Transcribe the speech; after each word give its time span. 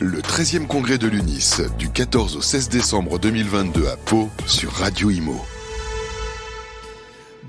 Le 0.00 0.20
13e 0.20 0.68
congrès 0.68 0.96
de 0.96 1.08
l'UNIS 1.08 1.60
du 1.76 1.88
14 1.88 2.36
au 2.36 2.40
16 2.40 2.68
décembre 2.68 3.18
2022 3.18 3.88
à 3.88 3.96
Pau 3.96 4.28
sur 4.46 4.70
Radio 4.70 5.10
Imo. 5.10 5.34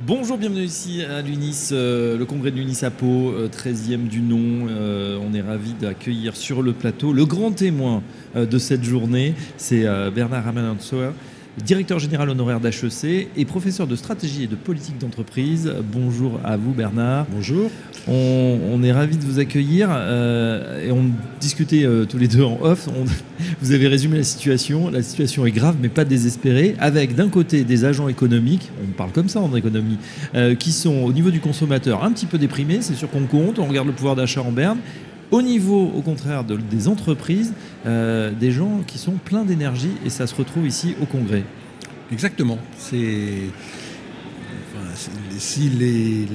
Bonjour, 0.01 0.35
bienvenue 0.35 0.63
ici 0.63 1.03
à 1.03 1.21
l'UNIS, 1.21 1.69
euh, 1.73 2.17
le 2.17 2.25
congrès 2.25 2.49
de 2.49 2.55
l'UNIS 2.55 2.79
à 2.81 2.89
Pau, 2.89 3.35
13e 3.51 3.93
euh, 3.93 3.97
du 3.97 4.21
nom. 4.21 4.65
Euh, 4.67 5.19
on 5.21 5.35
est 5.35 5.41
ravis 5.41 5.73
d'accueillir 5.73 6.35
sur 6.35 6.63
le 6.63 6.73
plateau 6.73 7.13
le 7.13 7.23
grand 7.23 7.51
témoin 7.51 8.01
de 8.33 8.57
cette 8.57 8.83
journée, 8.83 9.35
c'est 9.57 9.83
Bernard 10.09 10.45
Ramanantsoa, 10.45 11.13
directeur 11.63 11.99
général 11.99 12.29
honoraire 12.29 12.59
d'HEC 12.59 13.29
et 13.35 13.45
professeur 13.45 13.87
de 13.87 13.95
stratégie 13.95 14.43
et 14.43 14.47
de 14.47 14.55
politique 14.55 14.97
d'entreprise. 14.97 15.73
Bonjour 15.91 16.39
à 16.43 16.57
vous 16.57 16.71
Bernard. 16.71 17.25
Bonjour. 17.31 17.69
On, 18.07 18.81
est 18.81 18.91
ravis 18.91 19.17
de 19.17 19.25
vous 19.25 19.39
accueillir 19.39 19.89
euh, 19.91 20.87
et 20.87 20.91
on 20.91 21.11
discutait 21.39 21.83
euh, 21.83 22.05
tous 22.05 22.17
les 22.17 22.27
deux 22.27 22.43
en 22.43 22.57
off. 22.61 22.87
vous 23.61 23.71
avez 23.71 23.87
résumé 23.87 24.17
la 24.17 24.23
situation. 24.23 24.89
La 24.89 25.03
situation 25.03 25.45
est 25.45 25.51
grave 25.51 25.75
mais 25.81 25.89
pas 25.89 26.05
désespérée 26.05 26.75
avec 26.79 27.15
d'un 27.15 27.29
côté 27.29 27.63
des 27.63 27.85
agents 27.85 28.07
économiques, 28.07 28.71
on 28.83 28.91
parle 28.91 29.11
comme 29.11 29.29
ça 29.29 29.39
en 29.41 29.53
économie, 29.55 29.97
euh, 30.35 30.55
qui 30.55 30.71
sont 30.71 31.03
au 31.03 31.13
niveau 31.13 31.29
du 31.29 31.39
consommateur 31.39 32.03
un 32.03 32.11
petit 32.11 32.25
peu 32.25 32.37
déprimés, 32.37 32.79
c'est 32.81 32.95
sûr 32.95 33.09
qu'on 33.09 33.25
compte, 33.25 33.59
on 33.59 33.65
regarde 33.65 33.87
le 33.87 33.93
pouvoir 33.93 34.15
d'achat 34.15 34.41
en 34.41 34.51
berne 34.51 34.79
au 35.31 35.41
niveau, 35.41 35.91
au 35.95 36.01
contraire, 36.01 36.43
des 36.43 36.87
entreprises, 36.87 37.53
euh, 37.85 38.31
des 38.31 38.51
gens 38.51 38.81
qui 38.85 38.97
sont 38.97 39.13
pleins 39.13 39.45
d'énergie 39.45 39.91
et 40.05 40.09
ça 40.09 40.27
se 40.27 40.35
retrouve 40.35 40.67
ici 40.67 40.95
au 41.01 41.05
Congrès. 41.05 41.43
Exactement. 42.11 42.57
Si 42.77 43.51
les, 45.69 46.27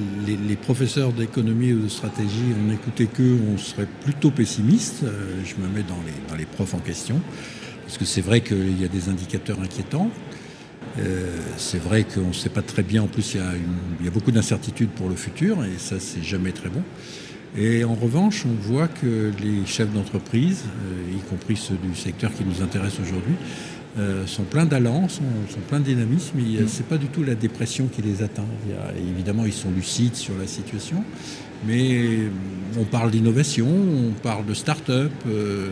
professeurs 0.61 1.11
d'économie 1.11 1.73
ou 1.73 1.83
de 1.83 1.89
stratégie 1.89 2.53
on 2.57 3.05
qu'eux, 3.05 3.37
on 3.53 3.57
serait 3.57 3.87
plutôt 4.03 4.31
pessimiste. 4.31 5.03
Euh, 5.03 5.41
je 5.43 5.61
me 5.61 5.67
mets 5.67 5.83
dans 5.83 5.99
les, 6.05 6.29
dans 6.29 6.35
les 6.35 6.45
profs 6.45 6.73
en 6.73 6.79
question, 6.79 7.19
parce 7.83 7.97
que 7.97 8.05
c'est 8.05 8.21
vrai 8.21 8.41
qu'il 8.41 8.81
y 8.81 8.85
a 8.85 8.87
des 8.87 9.09
indicateurs 9.09 9.59
inquiétants. 9.61 10.09
Euh, 10.97 11.27
c'est 11.57 11.81
vrai 11.81 12.05
qu'on 12.05 12.29
ne 12.29 12.33
sait 12.33 12.49
pas 12.49 12.61
très 12.61 12.83
bien, 12.83 13.03
en 13.03 13.07
plus 13.07 13.33
il 13.33 13.41
y 13.41 13.43
a, 13.43 13.51
il 13.99 14.05
y 14.05 14.07
a 14.07 14.11
beaucoup 14.11 14.31
d'incertitudes 14.31 14.89
pour 14.89 15.09
le 15.09 15.15
futur, 15.15 15.65
et 15.65 15.77
ça 15.77 15.99
c'est 15.99 16.23
jamais 16.23 16.53
très 16.53 16.69
bon. 16.69 16.81
Et 17.57 17.85
en 17.85 17.95
revanche, 17.95 18.45
on 18.45 18.61
voit 18.61 18.87
que 18.87 19.31
les 19.41 19.65
chefs 19.65 19.91
d'entreprise, 19.93 20.65
euh, 20.65 21.17
y 21.17 21.21
compris 21.29 21.55
ceux 21.55 21.75
du 21.75 21.95
secteur 21.95 22.33
qui 22.33 22.43
nous 22.43 22.61
intéresse 22.61 22.99
aujourd'hui, 23.01 23.35
euh, 23.97 24.27
sont 24.27 24.43
pleins 24.43 24.65
d'allant, 24.65 25.07
sont, 25.07 25.23
pleins 25.69 25.79
de 25.79 25.85
dynamisme. 25.85 26.37
Mm. 26.37 26.67
Ce 26.67 26.79
n'est 26.79 26.85
pas 26.89 26.97
du 26.97 27.07
tout 27.07 27.23
la 27.23 27.35
dépression 27.35 27.87
qui 27.87 28.01
les 28.01 28.21
atteint. 28.21 28.45
évidemment, 28.97 29.45
ils 29.45 29.53
sont 29.53 29.71
lucides 29.71 30.15
sur 30.15 30.37
la 30.37 30.47
situation, 30.47 31.01
mais 31.65 32.19
on 32.77 32.83
parle 32.83 33.11
d'innovation, 33.11 33.67
on 33.69 34.11
parle 34.21 34.45
de 34.45 34.53
start-up, 34.53 35.13
euh, 35.25 35.69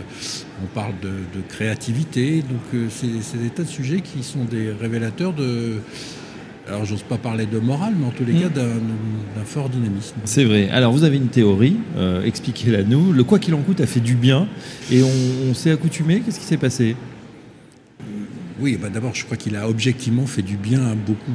on 0.63 0.67
parle 0.67 0.93
de, 1.01 1.09
de 1.09 1.43
créativité. 1.49 2.43
Donc, 2.43 2.89
c'est 2.89 3.41
des 3.41 3.49
tas 3.49 3.63
de 3.63 3.67
sujets 3.67 3.99
qui 3.99 4.23
sont 4.23 4.45
des 4.45 4.71
révélateurs 4.71 5.33
de 5.33 5.79
alors 6.67 6.85
j'ose 6.85 7.03
pas 7.03 7.17
parler 7.17 7.45
de 7.45 7.59
morale, 7.59 7.93
mais 7.97 8.05
en 8.05 8.11
tous 8.11 8.23
les 8.23 8.33
cas 8.33 8.47
hmm. 8.47 9.35
d'un 9.35 9.43
fort 9.45 9.69
dynamisme. 9.69 10.15
C'est 10.23 10.45
vrai. 10.45 10.69
Alors 10.69 10.93
vous 10.93 11.03
avez 11.03 11.17
une 11.17 11.27
théorie, 11.27 11.77
euh, 11.97 12.23
expliquez-la 12.23 12.83
nous. 12.83 13.11
Le 13.11 13.23
quoi 13.23 13.39
qu'il 13.39 13.53
en 13.53 13.61
coûte 13.61 13.81
a 13.81 13.85
fait 13.85 13.99
du 13.99 14.15
bien 14.15 14.47
et 14.91 15.01
on, 15.03 15.53
s'est 15.53 15.71
accoutumé. 15.71 16.21
Qu'est-ce 16.21 16.39
qui 16.39 16.45
s'est 16.45 16.57
passé? 16.57 16.95
Oui, 18.59 18.77
bah 18.81 18.89
d'abord, 18.89 19.13
je 19.13 19.25
crois 19.25 19.35
qu'il 19.35 19.55
a 19.55 19.67
objectivement 19.67 20.25
fait 20.25 20.41
du 20.41 20.55
bien 20.55 20.85
à 20.85 20.95
beaucoup 20.95 21.33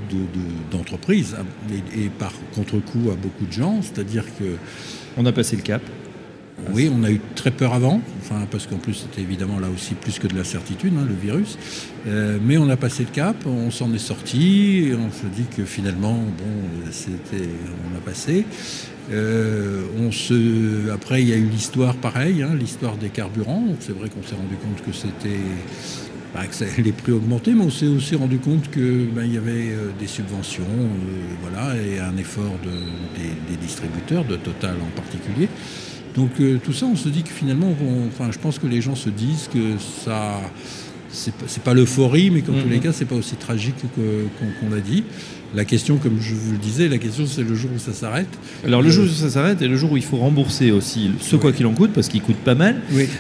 d'entreprises 0.71 1.37
et, 1.71 2.05
et, 2.05 2.09
par 2.09 2.33
contre-coup 2.55 3.11
à 3.11 3.17
beaucoup 3.17 3.45
de 3.45 3.53
gens. 3.53 3.81
C'est-à-dire 3.83 4.25
que. 4.39 4.57
On 5.17 5.27
a 5.27 5.33
passé 5.33 5.57
le 5.57 5.63
cap. 5.63 5.83
Oui, 6.73 6.91
on 6.93 7.03
a 7.05 7.11
eu 7.11 7.21
très 7.35 7.51
peur 7.51 7.73
avant, 7.73 8.01
enfin, 8.21 8.47
parce 8.51 8.67
qu'en 8.67 8.77
plus 8.77 8.95
c'était 8.95 9.23
évidemment 9.23 9.59
là 9.59 9.69
aussi 9.73 9.95
plus 9.95 10.19
que 10.19 10.27
de 10.27 10.35
l'incertitude, 10.35 10.93
hein, 10.99 11.07
le 11.09 11.15
virus. 11.15 11.59
Euh, 12.07 12.39
mais 12.43 12.59
on 12.59 12.69
a 12.69 12.77
passé 12.77 13.05
le 13.05 13.15
cap, 13.15 13.37
on 13.47 13.71
s'en 13.71 13.93
est 13.95 13.99
sorti, 13.99 14.91
on 14.93 15.11
se 15.11 15.27
dit 15.27 15.47
que 15.57 15.65
finalement, 15.65 16.15
bon, 16.15 16.91
c'était, 16.91 17.49
on 17.93 17.97
a 17.97 18.01
passé. 18.01 18.45
Euh, 19.11 19.85
on 19.99 20.13
se, 20.13 20.91
après, 20.91 21.23
il 21.23 21.29
y 21.29 21.33
a 21.33 21.37
eu 21.37 21.47
l'histoire 21.47 21.95
pareil, 21.97 22.43
hein, 22.43 22.55
l'histoire 22.59 22.97
des 22.97 23.09
carburants. 23.09 23.65
C'est 23.81 23.97
vrai 23.97 24.11
qu'on 24.11 24.23
s'est 24.23 24.37
rendu 24.37 24.57
compte 24.57 24.85
que 24.85 24.93
c'était 24.93 25.41
bah, 26.35 26.43
que 26.47 26.83
les 26.83 26.93
prix 26.93 27.13
augmentaient, 27.13 27.53
mais 27.53 27.65
on 27.65 27.71
s'est 27.71 27.87
aussi 27.87 28.15
rendu 28.15 28.39
compte 28.39 28.71
qu'il 28.71 29.09
bah, 29.15 29.25
y 29.25 29.39
avait 29.39 29.71
euh, 29.71 29.91
des 29.99 30.07
subventions, 30.07 30.65
voilà, 31.41 31.75
et 31.77 31.99
un 31.99 32.17
effort 32.19 32.55
des, 32.65 33.57
distributeurs, 33.57 34.25
de 34.25 34.37
Total 34.37 34.75
en 34.77 35.01
particulier. 35.01 35.49
Donc 36.19 36.31
euh, 36.41 36.59
tout 36.63 36.73
ça, 36.73 36.87
on 36.87 36.97
se 36.97 37.09
dit 37.09 37.23
que 37.23 37.31
finalement, 37.31 37.73
enfin, 38.09 38.33
je 38.33 38.39
pense 38.41 38.59
que 38.59 38.67
les 38.67 38.81
gens 38.81 38.97
se 38.97 39.09
disent 39.09 39.49
que 39.53 39.79
ça, 40.05 40.41
c'est 41.11 41.33
pas, 41.33 41.47
pas 41.65 41.75
l'euphorie, 41.75 42.31
mais 42.31 42.43
qu'en 42.43 42.55
tous 42.55 42.69
les 42.69 42.79
mm-hmm. 42.79 42.81
cas, 42.81 42.93
c'est 42.93 43.05
pas 43.05 43.15
aussi 43.15 43.37
tragique 43.37 43.77
qu'on 43.95 44.69
l'a 44.69 44.81
dit. 44.81 45.05
La 45.55 45.65
question, 45.65 45.97
comme 45.97 46.19
je 46.21 46.35
vous 46.35 46.53
le 46.53 46.59
disais, 46.59 46.89
la 46.89 46.99
question 46.99 47.25
c'est 47.27 47.43
le 47.43 47.55
jour 47.55 47.71
où 47.75 47.79
ça 47.79 47.95
s'arrête. 47.95 48.29
Alors 48.67 48.83
le 48.83 48.91
jour 48.91 49.05
où 49.05 49.09
ça 49.09 49.31
s'arrête 49.31 49.63
et 49.63 49.69
le 49.69 49.77
jour 49.77 49.93
où 49.93 49.97
il 49.97 50.03
faut 50.03 50.19
rembourser 50.19 50.71
aussi 50.71 51.11
ce 51.21 51.37
quoi 51.37 51.53
qu'il 51.53 51.65
en 51.65 51.73
coûte, 51.73 51.93
parce 51.95 52.09
qu'il 52.09 52.21
coûte 52.21 52.37
pas 52.37 52.55
mal. 52.55 52.77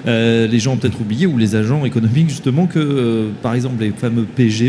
Euh, 0.06 0.46
les 0.46 0.58
gens 0.58 0.74
ont 0.74 0.76
peut-être 0.76 1.00
oublié, 1.00 1.26
ou 1.26 1.38
les 1.38 1.56
agents 1.56 1.86
économiques 1.86 2.28
justement, 2.28 2.66
que 2.66 2.78
euh, 2.78 3.30
par 3.40 3.54
exemple 3.54 3.82
les 3.82 3.92
fameux 3.92 4.24
PGE, 4.24 4.62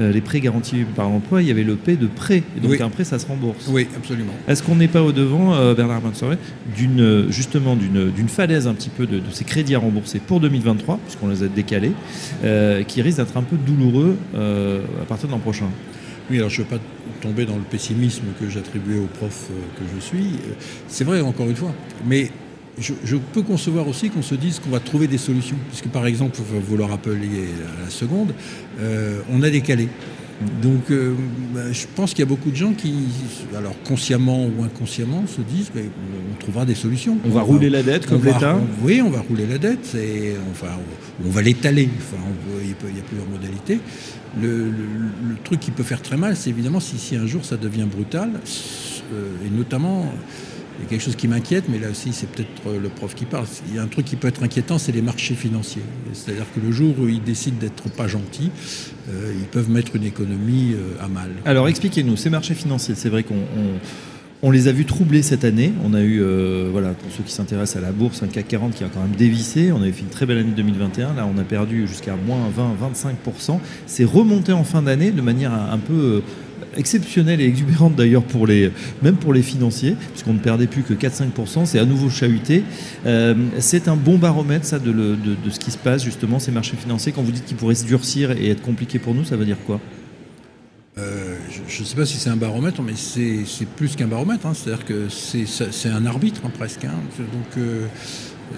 euh, 0.00 0.12
les 0.12 0.20
prêts 0.20 0.38
garantis 0.38 0.84
par 0.94 1.08
l'emploi, 1.08 1.42
il 1.42 1.48
y 1.48 1.50
avait 1.50 1.64
le 1.64 1.74
P 1.74 1.96
de 1.96 2.06
prêt. 2.06 2.44
Et 2.56 2.60
donc 2.60 2.80
un 2.80 2.88
prêt, 2.88 3.02
ça 3.02 3.18
se 3.18 3.26
rembourse. 3.26 3.66
Oui, 3.68 3.88
absolument. 3.96 4.32
Est-ce 4.46 4.62
qu'on 4.62 4.76
n'est 4.76 4.88
pas 4.88 5.02
au-devant, 5.02 5.74
Bernard 5.74 6.02
Mansoret, 6.02 6.38
d'une, 6.76 7.26
justement 7.30 7.74
d'une 7.74 8.28
falaise 8.28 8.68
un 8.68 8.74
petit 8.74 8.90
peu 8.90 9.06
de, 9.06 9.16
de, 9.16 9.30
ces 9.32 9.44
crédits 9.44 9.74
à 9.74 9.80
rembourser 9.80 10.20
pour 10.20 10.38
2023, 10.38 11.00
puisqu'on 11.04 11.28
les 11.28 11.42
a 11.42 11.48
décalés, 11.48 11.92
qui 12.86 13.02
risque 13.02 13.18
d'être 13.18 13.36
un 13.36 13.42
peu 13.42 13.56
douloureux 13.56 14.16
à 14.34 15.04
partir 15.06 15.26
de 15.26 15.32
l'an 15.32 15.40
prochain? 15.40 15.66
Oui, 16.30 16.38
alors 16.38 16.50
je 16.50 16.60
ne 16.60 16.64
veux 16.64 16.70
pas 16.70 16.82
tomber 17.20 17.44
dans 17.44 17.56
le 17.56 17.62
pessimisme 17.62 18.24
que 18.40 18.48
j'attribuais 18.48 18.98
au 18.98 19.06
prof 19.06 19.48
euh, 19.50 19.54
que 19.78 19.84
je 19.94 20.00
suis. 20.00 20.38
C'est 20.88 21.04
vrai, 21.04 21.20
encore 21.20 21.48
une 21.48 21.56
fois. 21.56 21.74
Mais 22.06 22.30
je, 22.78 23.16
peux 23.16 23.42
concevoir 23.42 23.86
aussi 23.88 24.10
qu'on 24.10 24.22
se 24.22 24.34
dise 24.34 24.58
qu'on 24.58 24.70
va 24.70 24.80
trouver 24.80 25.06
des 25.06 25.18
solutions. 25.18 25.56
Puisque 25.68 25.88
par 25.88 26.06
exemple, 26.06 26.38
vous 26.38 26.76
le 26.76 26.84
rappeliez 26.84 27.48
à 27.78 27.84
la 27.84 27.90
seconde, 27.90 28.34
euh, 28.80 29.20
on 29.30 29.42
a 29.42 29.50
décalé. 29.50 29.88
Donc 30.62 30.90
euh, 30.90 31.14
bah, 31.54 31.72
je 31.72 31.86
pense 31.94 32.10
qu'il 32.10 32.20
y 32.20 32.22
a 32.22 32.28
beaucoup 32.28 32.50
de 32.50 32.56
gens 32.56 32.72
qui, 32.72 32.94
alors 33.56 33.74
consciemment 33.84 34.46
ou 34.46 34.62
inconsciemment, 34.62 35.24
se 35.26 35.40
disent 35.40 35.70
on 35.76 36.36
trouvera 36.38 36.64
des 36.64 36.74
solutions. 36.74 37.18
On, 37.24 37.30
va, 37.30 37.42
rouler 37.42 37.70
la 37.70 37.82
dette 37.82 38.06
comme 38.06 38.24
l'État? 38.24 38.58
Oui, 38.82 39.02
on 39.04 39.10
va 39.10 39.20
rouler 39.20 39.46
la 39.46 39.58
dette, 39.58 39.94
et, 39.94 40.34
enfin, 40.50 40.68
on, 41.24 41.30
va 41.30 41.42
l'étaler. 41.42 41.88
Enfin, 41.98 42.22
il, 42.62 42.68
y 42.68 43.00
a 43.00 43.02
plusieurs 43.02 43.28
modalités. 43.28 43.80
Le, 44.40 44.72
truc 45.44 45.60
qui 45.60 45.70
peut 45.70 45.82
faire 45.82 46.02
très 46.02 46.16
mal, 46.16 46.36
c'est 46.36 46.50
évidemment 46.50 46.80
si, 46.80 47.16
un 47.16 47.26
jour 47.26 47.44
ça 47.44 47.56
devient 47.56 47.86
brutal, 47.90 48.30
euh, 49.12 49.26
et 49.46 49.50
notamment, 49.50 50.06
il 50.78 50.84
y 50.84 50.86
a 50.86 50.88
quelque 50.88 51.02
chose 51.02 51.16
qui 51.16 51.28
m'inquiète, 51.28 51.64
mais 51.68 51.78
là 51.78 51.90
aussi 51.90 52.12
c'est 52.12 52.28
peut-être 52.28 52.72
le 52.80 52.88
prof 52.88 53.14
qui 53.14 53.24
parle. 53.24 53.46
Il 53.68 53.76
y 53.76 53.78
a 53.78 53.82
un 53.82 53.86
truc 53.86 54.06
qui 54.06 54.16
peut 54.16 54.28
être 54.28 54.42
inquiétant, 54.42 54.78
c'est 54.78 54.92
les 54.92 55.02
marchés 55.02 55.34
financiers. 55.34 55.82
C'est-à-dire 56.12 56.46
que 56.54 56.60
le 56.60 56.72
jour 56.72 56.94
où 56.98 57.08
ils 57.08 57.22
décident 57.22 57.58
d'être 57.58 57.90
pas 57.90 58.08
gentils, 58.08 58.50
euh, 59.10 59.32
ils 59.38 59.46
peuvent 59.46 59.70
mettre 59.70 59.96
une 59.96 60.04
économie 60.04 60.74
euh, 60.74 61.04
à 61.04 61.08
mal. 61.08 61.30
Alors 61.44 61.68
expliquez-nous, 61.68 62.16
ces 62.16 62.30
marchés 62.30 62.54
financiers, 62.54 62.94
c'est 62.96 63.08
vrai 63.08 63.22
qu'on 63.22 63.34
on 64.44 64.50
les 64.50 64.66
a 64.66 64.72
vus 64.72 64.84
troubler 64.84 65.22
cette 65.22 65.44
année. 65.44 65.72
On 65.84 65.94
a 65.94 66.00
eu, 66.00 66.20
euh, 66.20 66.68
voilà, 66.72 66.90
pour 66.90 67.12
ceux 67.12 67.22
qui 67.22 67.32
s'intéressent 67.32 67.80
à 67.80 67.86
la 67.86 67.92
bourse, 67.92 68.24
un 68.24 68.26
CAC 68.26 68.48
40 68.48 68.74
qui 68.74 68.82
a 68.82 68.88
quand 68.88 69.00
même 69.00 69.16
dévissé. 69.16 69.70
On 69.70 69.80
avait 69.80 69.92
fait 69.92 70.02
une 70.02 70.08
très 70.08 70.26
belle 70.26 70.38
année 70.38 70.52
2021. 70.56 71.14
Là, 71.14 71.28
on 71.32 71.38
a 71.38 71.44
perdu 71.44 71.86
jusqu'à 71.86 72.16
moins 72.16 72.48
20-25%. 72.50 73.60
C'est 73.86 74.04
remonté 74.04 74.52
en 74.52 74.64
fin 74.64 74.82
d'année 74.82 75.12
de 75.12 75.22
manière 75.22 75.52
un, 75.52 75.78
peu 75.78 75.92
euh, 75.92 76.20
exceptionnelle 76.76 77.40
et 77.40 77.46
exubérante 77.46 77.94
d'ailleurs 77.94 78.22
pour 78.22 78.46
les 78.46 78.70
même 79.02 79.16
pour 79.16 79.32
les 79.32 79.42
financiers 79.42 79.96
puisqu'on 80.12 80.34
ne 80.34 80.38
perdait 80.38 80.66
plus 80.66 80.82
que 80.82 80.94
4-5% 80.94 81.66
c'est 81.66 81.78
à 81.78 81.84
nouveau 81.84 82.10
chahuté 82.10 82.64
euh, 83.06 83.34
c'est 83.58 83.88
un 83.88 83.96
bon 83.96 84.18
baromètre 84.18 84.64
ça 84.64 84.78
de, 84.78 84.92
de, 84.92 85.16
ce 85.50 85.58
qui 85.58 85.70
se 85.70 85.78
passe 85.78 86.04
justement 86.04 86.38
ces 86.38 86.52
marchés 86.52 86.76
financiers 86.76 87.12
quand 87.12 87.22
vous 87.22 87.32
dites 87.32 87.44
qu'ils 87.44 87.56
pourraient 87.56 87.74
se 87.74 87.84
durcir 87.84 88.32
et 88.32 88.50
être 88.50 88.62
compliqués 88.62 88.98
pour 88.98 89.14
nous 89.14 89.24
ça 89.24 89.36
veut 89.36 89.44
dire 89.44 89.58
quoi? 89.66 89.80
Euh, 90.98 91.38
je 91.68 91.80
ne 91.80 91.86
sais 91.86 91.96
pas 91.96 92.04
si 92.04 92.18
c'est 92.18 92.28
un 92.28 92.36
baromètre, 92.36 92.82
mais 92.82 92.92
c'est 92.96 93.66
plus 93.76 93.96
qu'un 93.96 94.08
baromètre. 94.08 94.46
Hein. 94.46 94.52
C'est-à-dire 94.54 94.84
que 94.84 95.08
c'est 95.08 95.88
un 95.88 96.04
arbitre 96.04 96.42
hein, 96.44 96.50
presque. 96.56 96.84
Hein. 96.84 96.92
Donc 97.18 97.56
euh, 97.56 97.86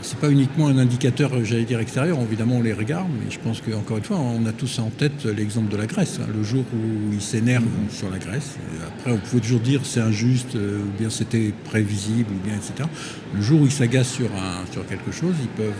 c'est 0.02 0.18
pas 0.18 0.30
uniquement 0.30 0.68
un 0.68 0.78
indicateur, 0.78 1.30
j'allais 1.44 1.64
dire 1.64 1.80
extérieur. 1.80 2.18
Évidemment, 2.20 2.56
on 2.56 2.62
les 2.62 2.72
regarde, 2.72 3.08
mais 3.18 3.30
je 3.30 3.38
pense 3.38 3.60
qu'encore 3.60 3.98
une 3.98 4.04
fois, 4.04 4.18
on 4.18 4.46
a 4.46 4.52
tous 4.52 4.78
en 4.78 4.90
tête 4.90 5.24
l'exemple 5.24 5.70
de 5.70 5.76
la 5.76 5.86
Grèce. 5.86 6.18
Le 6.34 6.42
jour 6.42 6.64
où 6.72 7.12
ils 7.12 7.20
s'énervent 7.20 7.64
mm-hmm. 7.64 7.96
sur 7.96 8.10
la 8.10 8.18
Grèce. 8.18 8.56
Après, 8.86 9.12
on 9.12 9.18
pouvait 9.18 9.42
toujours 9.42 9.60
dire 9.60 9.80
c'est 9.84 10.00
injuste, 10.00 10.56
euh, 10.56 10.80
ou 10.80 10.98
bien 10.98 11.10
c'était 11.10 11.52
prévisible, 11.64 12.30
ou 12.30 12.46
bien 12.46 12.56
etc. 12.56 12.88
Le 13.34 13.42
jour 13.42 13.60
où 13.60 13.66
ils 13.66 13.72
s'agacent 13.72 14.12
sur, 14.12 14.30
sur 14.72 14.86
quelque 14.86 15.12
chose, 15.12 15.34
ils 15.40 15.48
peuvent 15.48 15.72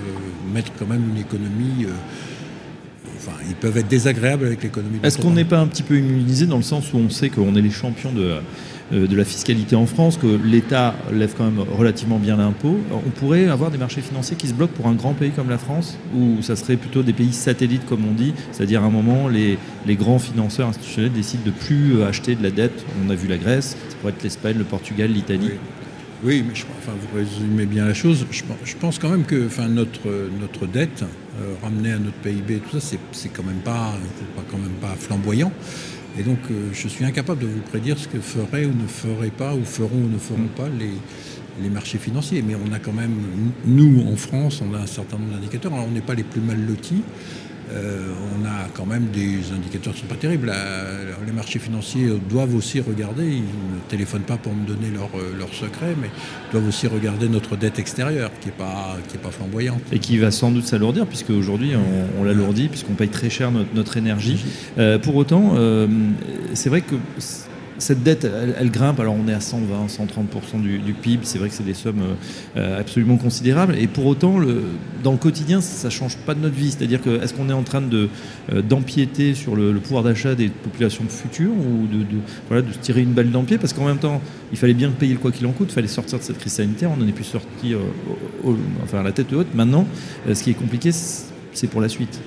mettre 0.53 0.73
quand 0.79 0.87
même 0.87 1.09
une 1.11 1.19
économie 1.19 1.87
enfin, 3.27 3.37
ils 3.49 3.55
peuvent 3.55 3.77
être 3.77 3.89
désagréables 3.89 4.47
avec 4.47 4.63
l'économie. 4.63 4.99
Est-ce 5.03 5.19
qu'on 5.19 5.31
n'est 5.31 5.45
pas 5.45 5.59
un 5.59 5.67
petit 5.67 5.83
peu 5.83 5.99
immunisé 5.99 6.47
dans 6.47 6.57
le 6.57 6.63
sens 6.63 6.93
où 6.93 6.99
on 6.99 7.11
sait 7.11 7.29
qu'on 7.29 7.55
est 7.57 7.63
les 7.63 7.71
champions 7.71 8.13
de, 8.13 8.37
euh, 8.93 9.07
de 9.07 9.17
la 9.17 9.25
fiscalité 9.25 9.77
en 9.77 9.87
France, 9.87 10.19
que 10.19 10.39
l'État 10.45 10.95
lève 11.13 11.35
quand 11.37 11.45
même 11.45 11.61
relativement 11.61 12.19
bien 12.19 12.37
l'impôt? 12.37 12.79
On 12.93 13.11
pourrait 13.11 13.49
avoir 13.49 13.71
des 13.71 13.79
marchés 13.79 14.03
financiers 14.03 14.37
qui 14.37 14.49
se 14.49 14.55
bloquent 14.55 14.75
pour 14.75 14.89
un 14.89 14.95
grand 14.95 15.15
pays 15.15 15.31
comme 15.31 15.49
la 15.49 15.59
France, 15.59 15.97
ou 16.15 16.43
ça 16.43 16.57
serait 16.57 16.77
plutôt 16.77 17.03
des 17.03 17.13
pays 17.13 17.33
satellites, 17.33 17.87
comme 17.87 18.05
on 18.09 18.13
dit, 18.13 18.35
c'est-à-dire 18.53 18.83
à 18.83 18.87
un 18.87 18.91
moment, 18.91 19.29
les, 19.29 19.59
les 19.87 19.97
grands 19.97 20.19
financeurs 20.19 20.69
institutionnels 20.69 21.13
décident 21.13 21.45
de 21.47 21.51
plus 21.51 22.03
acheter 22.03 22.35
de 22.35 22.43
la 22.43 22.51
dette. 22.51 22.85
On 23.07 23.11
a 23.11 23.15
vu 23.15 23.29
la 23.29 23.39
Grèce, 23.39 23.77
ça 23.89 23.97
pourrait 24.01 24.13
être 24.13 24.23
l'Espagne, 24.23 24.57
le 24.59 24.65
Portugal, 24.65 25.11
l'Italie. 25.11 25.51
Oui. 25.53 25.59
Mais 26.25 26.55
je, 26.55 26.65
enfin, 26.79 26.93
vous 26.99 27.17
résumez 27.17 27.67
bien 27.67 27.85
la 27.85 27.95
chose. 27.95 28.27
Je, 28.31 28.75
pense 28.77 28.99
quand 28.99 29.11
même 29.11 29.25
que 29.25 29.47
enfin, 29.47 29.69
notre, 29.69 30.09
notre 30.41 30.67
dette 30.67 31.03
euh, 31.03 31.55
ramenée 31.63 31.93
à 31.93 31.99
notre 31.99 32.17
PIB, 32.19 32.61
tout 32.61 32.81
ça, 32.81 32.97
c'est 33.13 33.29
quand 33.29 33.43
même 33.43 33.61
pas, 33.65 33.93
pas, 34.35 34.43
quand 34.51 34.59
même 34.59 34.77
pas 34.81 34.95
flamboyant. 34.99 35.53
Et 36.19 36.23
donc, 36.23 36.39
euh, 36.51 36.71
je 36.73 36.89
suis 36.89 37.05
incapable 37.05 37.43
de 37.43 37.47
vous 37.47 37.61
prédire 37.61 37.99
ce 37.99 38.09
que 38.09 38.21
feraient 38.21 38.65
ou 38.65 38.73
ne 38.73 38.87
feraient 38.87 39.31
pas, 39.31 39.55
ou 39.55 39.65
feront 39.65 40.05
ou 40.05 40.09
ne 40.09 40.19
feront 40.19 40.49
pas 40.57 40.69
les, 40.69 40.93
les 41.63 41.69
marchés 41.69 41.99
financiers. 41.99 42.43
Mais 42.43 42.55
on 42.55 42.73
a 42.73 42.79
quand 42.79 42.93
même, 42.93 43.17
nous, 43.67 44.07
en 44.11 44.17
France, 44.17 44.63
on 44.67 44.75
a 44.75 44.79
un 44.79 44.87
certain 44.87 45.19
nombre 45.19 45.33
d'indicateurs. 45.33 45.75
Alors, 45.75 45.87
on 45.89 45.93
n'est 45.93 46.01
pas 46.01 46.15
les 46.15 46.23
plus 46.23 46.41
mal 46.41 46.59
lotis. 46.67 47.03
Euh, 47.73 48.13
on 48.37 48.45
a 48.45 48.69
quand 48.75 48.87
même 48.87 49.07
des 49.13 49.53
indicateurs 49.53 49.95
qui 49.95 50.03
ne 50.03 50.09
sont 50.09 50.15
pas 50.15 50.21
terribles. 50.21 50.53
les 51.27 51.33
marchés 51.33 51.59
financiers 51.59 52.09
doivent 52.29 52.55
aussi 52.55 52.81
regarder, 52.81 53.25
ils 53.25 53.43
ne 53.43 53.81
téléphonent 53.89 54.23
pas 54.23 54.37
pour 54.37 54.55
me 54.55 54.67
donner 54.67 54.91
leur, 54.93 55.09
euh, 55.17 55.35
leur 55.37 55.53
secret, 55.53 55.95
mais 56.01 56.11
doivent 56.53 56.69
aussi 56.69 56.87
regarder 56.87 57.29
notre 57.29 57.57
dette 57.57 57.79
extérieure 57.79 58.31
qui 58.41 58.49
n'est 58.49 58.55
pas, 58.55 58.97
qui 59.09 59.17
est 59.17 59.21
pas 59.21 59.31
flamboyante. 59.31 59.81
Et 59.93 59.99
qui 59.99 60.19
va 60.19 60.31
sans 60.31 60.51
doute 60.51 60.67
s'alourdir, 60.67 61.07
puisque 61.07 61.31
aujourd'hui 61.31 61.73
on, 61.77 62.21
on 62.21 62.25
l'alourdit, 62.25 62.69
puisqu'on 62.69 62.95
paye 62.95 63.09
très 63.09 63.31
cher 63.31 63.51
notre, 63.51 63.97
énergie. 63.97 64.45
Euh, 64.79 64.99
pour 64.99 65.15
autant, 65.15 65.55
c'est 66.55 66.69
vrai 66.69 66.81
que 66.81 66.97
cette 67.79 68.03
dette, 68.03 68.25
elle, 68.25 68.71
grimpe. 68.71 69.01
Alors 69.01 69.15
on 69.15 69.29
est 69.29 69.35
à 69.35 69.41
120, 69.41 69.87
130% 69.87 70.63
du, 70.63 70.95
PIB. 70.95 71.25
C'est 71.25 71.39
vrai 71.39 71.49
que 71.49 71.55
c'est 71.55 71.65
des 71.65 71.75
sommes 71.75 72.03
euh, 72.57 72.81
absolument 72.81 73.17
considérables. 73.17 73.77
Et 73.77 73.87
pour 73.87 74.07
autant, 74.07 74.39
dans 75.03 75.13
le 75.13 75.19
quotidien, 75.19 75.61
ça 75.61 75.89
ne 75.89 75.93
change 75.93 76.17
pas 76.19 76.35
de 76.35 76.41
notre 76.41 76.55
vie. 76.55 76.71
C'est-à-dire 76.71 77.01
que 77.01 77.23
est-ce 77.23 77.35
qu'on 77.35 77.49
est 77.49 77.55
en 77.55 77.63
train 77.63 77.81
de, 77.81 78.09
euh, 78.53 78.63
d'empiéter 78.63 79.35
sur 79.35 79.57
le, 79.57 79.75
pouvoir 79.75 80.03
d'achat 80.03 80.35
des 80.35 80.49
populations 80.49 81.05
futures 81.09 81.53
ou 81.53 81.87
de, 81.87 82.73
se 82.73 82.79
tirer 82.79 83.03
une 83.03 83.13
balle 83.13 83.31
dans 83.31 83.41
le 83.41 83.47
pied? 83.47 83.59
Parce 83.59 83.73
qu'en 83.73 83.87
même 83.87 83.99
temps, 83.99 84.21
il 84.53 84.59
fallait 84.59 84.75
bien 84.75 84.91
payer 84.91 85.15
le 85.15 85.19
quoi 85.19 85.33
qu'il 85.33 85.47
en 85.47 85.53
coûte. 85.53 85.69
Il 85.71 85.75
fallait 85.75 85.89
sortir 85.89 86.19
de 86.19 86.25
cette 86.25 86.39
crise 86.39 86.53
sanitaire. 86.53 86.91
On 86.93 86.97
n'en 86.97 87.09
est 87.09 87.13
plus 87.13 87.25
sorti 87.25 87.75
euh, 87.75 87.79
enfin, 88.85 89.01
à 89.01 89.03
la 89.03 89.13
tête 89.13 89.33
haute. 89.33 89.55
Maintenant, 89.55 89.87
ce 90.33 90.43
qui 90.43 90.51
est 90.51 90.55
compliqué, 90.55 90.91
c'est 90.93 91.67
pour 91.69 91.81
la 91.81 91.89
suite. 91.89 92.21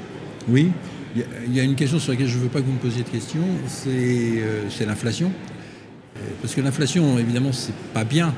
Oui, 0.50 0.72
il 1.48 1.56
y 1.56 1.60
a 1.60 1.64
une 1.64 1.76
question 1.76 2.00
sur 2.00 2.12
laquelle 2.12 2.28
je 2.28 2.38
ne 2.38 2.44
veux 2.44 2.50
pas 2.50 2.60
que 2.60 2.66
vous 2.66 2.74
me 2.74 2.80
posiez 2.80 3.04
de 3.04 3.10
questions, 3.10 3.46
c'est 3.68 3.90
euh, 3.90 4.86
l'inflation. 4.86 5.32
Euh, 6.18 6.20
parce 6.42 6.56
que 6.56 6.62
l'inflation, 6.62 7.20
évidemment, 7.20 7.52
c'est 7.52 7.76
pas 7.94 8.04
bien, 8.04 8.34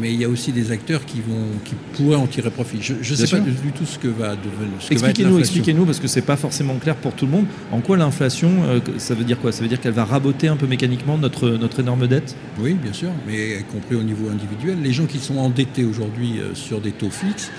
mais 0.00 0.14
il 0.14 0.20
y 0.20 0.24
a 0.24 0.28
aussi 0.28 0.52
des 0.52 0.70
acteurs 0.70 1.04
qui, 1.04 1.20
vont, 1.20 1.46
qui 1.64 1.74
pourraient 1.94 2.16
en 2.16 2.26
tirer 2.26 2.50
profit. 2.50 2.78
Je 2.80 2.94
ne 2.94 3.16
sais 3.16 3.26
pas 3.26 3.40
du 3.40 3.72
tout 3.72 3.84
ce 3.84 3.98
que 3.98 4.08
va 4.08 4.36
devenir. 4.36 4.78
Expliquez-nous, 4.90 5.38
expliquez-nous, 5.38 5.84
parce 5.84 5.98
que 5.98 6.08
c'est 6.08 6.22
pas 6.22 6.36
forcément 6.36 6.76
clair 6.76 6.96
pour 6.96 7.12
tout 7.12 7.26
le 7.26 7.32
monde. 7.32 7.46
En 7.72 7.80
quoi 7.80 7.96
l'inflation, 7.96 8.50
euh, 8.64 8.80
ça 8.98 9.14
veut 9.14 9.24
dire 9.24 9.38
quoi? 9.38 9.52
Ça 9.52 9.62
veut 9.62 9.68
dire 9.68 9.80
qu'elle 9.80 9.92
va 9.92 10.04
raboter 10.04 10.48
un 10.48 10.56
peu 10.56 10.66
mécaniquement 10.66 11.18
notre, 11.18 11.50
notre 11.50 11.80
énorme 11.80 12.06
dette? 12.06 12.36
Oui, 12.58 12.74
bien 12.74 12.92
sûr, 12.92 13.10
mais 13.26 13.58
y 13.58 13.64
compris 13.64 13.96
au 13.96 14.02
niveau 14.02 14.28
individuel. 14.30 14.78
Les 14.82 14.92
gens 14.92 15.06
qui 15.06 15.18
sont 15.18 15.38
endettés 15.38 15.84
aujourd'hui 15.84 16.40
sur 16.54 16.80
des 16.80 16.92
taux 16.92 17.10
fixes, 17.10 17.50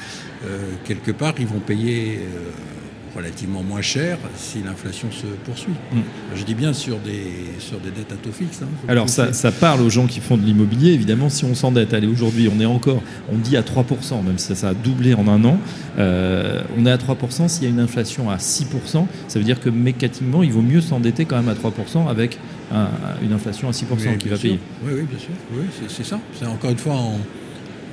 quelque 0.86 1.12
part, 1.12 1.36
ils 1.38 1.48
vont 1.48 1.60
payer 1.60 2.22
relativement 3.16 3.64
moins 3.64 3.82
cher 3.82 4.18
si 4.36 4.62
l'inflation 4.64 5.12
se 5.12 5.26
poursuit. 5.46 5.74
Mm. 5.92 6.00
Je 6.36 6.44
dis 6.44 6.56
bien 6.56 6.74
sur 6.74 6.98
des, 7.00 7.60
sur 7.60 7.80
des 7.80 7.92
dettes 7.92 8.12
à 8.12 8.16
taux 8.16 8.32
fixe. 8.32 8.62
Hein, 8.62 8.68
Alors 8.88 9.10
ça, 9.10 9.34
ça, 9.34 9.52
parle 9.52 9.82
aux 9.82 9.90
gens 9.90 10.08
qui 10.08 10.20
font 10.20 10.38
de 10.38 10.44
l'immobilier, 10.44 10.92
évidemment, 10.92 11.30
si 11.30 11.46
on 11.46 11.56
s'endette, 11.56 11.94
allez, 11.94 12.08
aujourd'hui 12.08 12.50
on 12.56 12.60
est 12.60 12.66
encore, 12.66 13.02
on 13.32 13.38
dit 13.38 13.58
à 13.58 13.62
3%, 13.62 14.24
même 14.24 14.38
si 14.38 14.56
ça, 14.56 14.70
a 14.70 14.74
doublé 14.74 15.14
en 15.14 15.28
un 15.28 15.44
an, 15.46 15.58
euh, 15.98 16.62
on 16.78 16.86
est 16.86 16.92
à 16.92 16.98
3%, 16.98 17.48
s'il 17.48 17.64
y 17.64 17.68
a 17.68 17.70
une 17.70 17.80
inflation 17.80 18.30
à 18.30 18.38
6%, 18.38 19.06
ça 19.28 19.40
veut 19.40 19.46
dire 19.46 19.60
que 19.60 19.70
mécaniquement, 19.70 20.44
il 20.44 20.52
vaut 20.52 20.62
mieux 20.62 20.82
s'endetter 20.82 21.26
quand 21.26 21.38
même 21.42 21.50
à 21.50 21.54
3% 21.54 22.08
avec 22.10 22.38
une 23.22 23.34
inflation 23.34 23.68
à 23.68 23.72
6% 23.72 24.18
qui 24.18 24.30
va 24.30 24.38
payer. 24.38 24.60
Oui, 24.84 24.94
oui, 24.96 25.04
bien 25.04 25.20
sûr, 25.20 25.34
oui, 25.54 25.66
c'est 25.90 26.06
ça. 26.06 26.20
C'est 26.40 26.46
encore 26.46 26.72
une 26.72 26.78
fois 26.78 26.94
en 26.94 27.20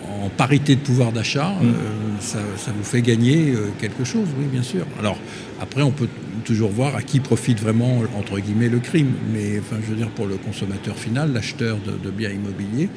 en 0.09 0.29
parité 0.29 0.75
de 0.75 0.81
pouvoir 0.81 1.13
d'achat, 1.13 1.51
mm. 1.61 1.67
euh, 1.67 1.75
ça, 2.21 2.39
vous 2.77 2.85
fait 2.85 3.03
gagner 3.03 3.53
euh, 3.53 3.69
quelque 3.79 4.05
chose, 4.05 4.29
oui, 4.39 4.47
bien 4.51 4.63
sûr. 4.63 4.87
Alors, 4.99 5.19
après, 5.61 5.83
on 5.83 5.91
peut 5.91 6.09
toujours 6.45 6.71
voir 6.71 6.97
à 6.97 7.03
qui 7.03 7.21
profite 7.21 7.61
vraiment, 7.61 8.03
entre 8.17 8.39
guillemets, 8.39 8.69
le 8.69 8.79
crime. 8.79 9.13
Mais, 9.33 9.59
enfin, 9.59 9.77
je 9.83 9.91
veux 9.91 9.97
dire, 9.97 10.11
pour 10.11 10.27
le 10.27 10.37
consommateur 10.37 10.97
final, 10.97 11.33
l'acheteur 11.33 11.79
de, 11.79 12.11
biens 12.11 12.31
immobiliers, 12.31 12.89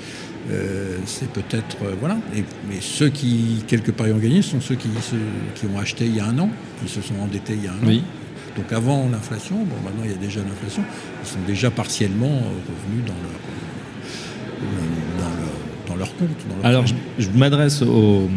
euh, 0.52 0.98
c'est 1.06 1.30
peut-être. 1.30 1.78
voilà. 2.00 2.18
mais 2.34 2.78
ceux 2.80 3.10
qui, 3.10 3.64
quelque 3.68 3.92
part, 3.92 4.08
y 4.08 4.12
ont 4.12 4.18
gagné, 4.18 4.42
sont 4.42 4.62
ceux 4.62 4.76
qui, 4.76 4.90
qui 5.56 5.66
ont 5.66 5.80
acheté 5.80 6.06
il 6.06 6.16
y 6.16 6.20
a 6.20 6.26
un 6.26 6.40
an, 6.40 6.50
qui 6.82 6.92
se 6.92 7.02
sont 7.02 7.20
endettés 7.22 7.54
il 7.54 7.66
y 7.66 7.68
a 7.68 7.74
un 7.74 7.88
an. 7.88 8.02
Donc 8.58 8.74
avant 8.74 9.08
l'inflation, 9.10 9.56
bon 9.56 9.76
maintenant 9.84 10.04
il 10.04 10.12
y 10.12 10.14
a 10.14 10.18
déjà 10.18 10.42
l'inflation, 10.42 10.84
ils 11.24 11.28
sont 11.28 11.40
déjà 11.48 11.72
partiellement 11.72 12.28
revenus 12.28 13.06
dans 13.06 13.14
leur, 13.14 13.40
leur 15.20 15.41
compte. 16.10 16.30
Alors, 16.64 16.86
je, 17.18 17.28
m'adresse 17.36 17.82
au, 17.82 18.30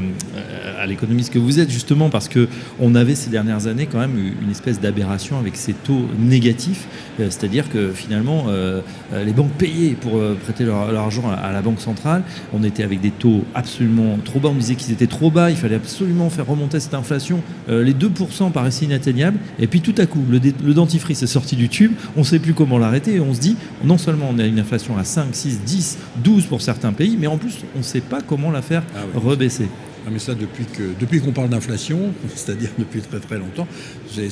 à 0.84 0.86
l'économiste 0.86 1.32
que 1.32 1.38
vous 1.38 1.58
êtes, 1.58 1.70
justement 1.70 2.10
parce 2.10 2.28
que 2.28 2.48
on 2.78 2.94
avait 2.94 3.14
ces 3.14 3.30
dernières 3.30 3.66
années 3.66 3.86
quand 3.86 3.98
même 3.98 4.16
une 4.16 4.50
espèce 4.50 4.80
d'aberration 4.80 5.38
avec 5.38 5.56
ces 5.56 5.72
taux 5.72 6.06
négatifs, 6.18 6.86
euh, 7.20 7.26
c'est-à-dire 7.30 7.70
que 7.70 7.90
finalement 7.90 8.44
euh, 8.48 8.80
les 9.24 9.32
banques 9.32 9.52
payaient 9.52 9.96
pour 10.00 10.18
euh, 10.18 10.36
prêter 10.42 10.64
leur, 10.64 10.94
argent 10.96 11.24
à, 11.30 11.52
la 11.52 11.62
banque 11.62 11.80
centrale. 11.80 12.22
On 12.52 12.62
était 12.62 12.82
avec 12.82 13.00
des 13.00 13.10
taux 13.10 13.44
absolument 13.54 14.18
trop 14.24 14.40
bas. 14.40 14.50
On 14.50 14.54
disait 14.54 14.74
qu'ils 14.74 14.92
étaient 14.92 15.06
trop 15.06 15.30
bas. 15.30 15.50
Il 15.50 15.56
fallait 15.56 15.76
absolument 15.76 16.30
faire 16.30 16.46
remonter 16.46 16.80
cette 16.80 16.94
inflation. 16.94 17.40
les 17.68 17.92
2% 17.92 18.52
paraissaient 18.52 18.84
inatteignables. 18.84 19.38
Et 19.58 19.66
puis 19.66 19.80
tout 19.80 19.94
à 19.98 20.06
coup, 20.06 20.22
le, 20.28 20.74
dentifrice 20.74 21.22
est 21.22 21.26
sorti 21.26 21.56
du 21.56 21.68
tube. 21.68 21.92
On 22.16 22.20
ne 22.20 22.24
sait 22.24 22.38
plus 22.38 22.54
comment 22.54 22.78
l'arrêter. 22.78 23.14
Et 23.14 23.20
on 23.20 23.34
se 23.34 23.40
dit, 23.40 23.56
non 23.84 23.98
seulement 23.98 24.28
on 24.30 24.38
a 24.38 24.44
une 24.44 24.58
inflation 24.58 24.96
à 24.98 25.04
5, 25.04 25.28
6, 25.32 25.60
10, 25.64 25.98
12 26.22 26.46
pour 26.46 26.60
certains 26.60 26.92
pays, 26.92 27.16
mais 27.18 27.26
en 27.26 27.38
plus 27.38 27.58
on 27.74 27.78
ne 27.78 27.84
sait 27.84 28.00
pas 28.00 28.20
comment 28.20 28.50
la 28.50 28.62
faire 28.62 28.82
ah 28.96 29.00
rebaisser. 29.14 29.68
Ah, 30.06 30.10
mais 30.12 30.18
ça, 30.18 30.34
depuis 30.34 31.20
qu'on 31.20 31.32
parle 31.32 31.48
d'inflation, 31.48 32.12
c'est-à-dire 32.34 32.70
depuis 32.78 33.00
très 33.00 33.20
très 33.20 33.38
longtemps, 33.38 33.66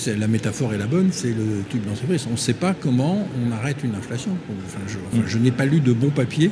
la 0.06 0.28
métaphore 0.28 0.74
est 0.74 0.78
la 0.78 0.86
bonne, 0.86 1.08
c'est 1.12 1.30
le 1.30 1.62
tube 1.70 1.84
d'entreprise. 1.86 2.26
On 2.28 2.32
ne 2.32 2.36
sait 2.36 2.52
pas 2.52 2.74
comment 2.74 3.26
on 3.42 3.52
arrête 3.52 3.82
une 3.82 3.94
inflation. 3.94 4.36
je, 5.26 5.38
n'ai 5.38 5.50
pas 5.50 5.64
lu 5.64 5.80
de 5.80 5.92
bons 5.92 6.10
papiers 6.10 6.50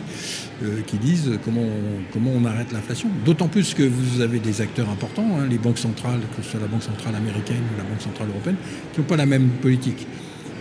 euh, 0.62 0.80
qui 0.86 0.96
disent 0.96 1.38
comment 1.44 1.62
on, 1.62 2.12
comment 2.12 2.30
on 2.34 2.44
arrête 2.46 2.72
l'inflation. 2.72 3.08
D'autant 3.24 3.48
plus 3.48 3.74
que 3.74 3.82
vous 3.82 4.22
avez 4.22 4.38
des 4.38 4.60
acteurs 4.62 4.88
importants, 4.88 5.38
hein, 5.38 5.46
les 5.48 5.58
banques 5.58 5.78
centrales, 5.78 6.20
que 6.36 6.42
ce 6.42 6.50
soit 6.50 6.60
la 6.60 6.66
Banque 6.66 6.82
centrale 6.82 7.14
américaine 7.14 7.62
ou 7.74 7.78
la 7.78 7.84
Banque 7.84 8.00
centrale 8.00 8.28
européenne, 8.28 8.56
qui 8.92 9.00
n'ont 9.00 9.06
pas 9.06 9.16
la 9.16 9.26
même 9.26 9.48
politique. 9.60 10.06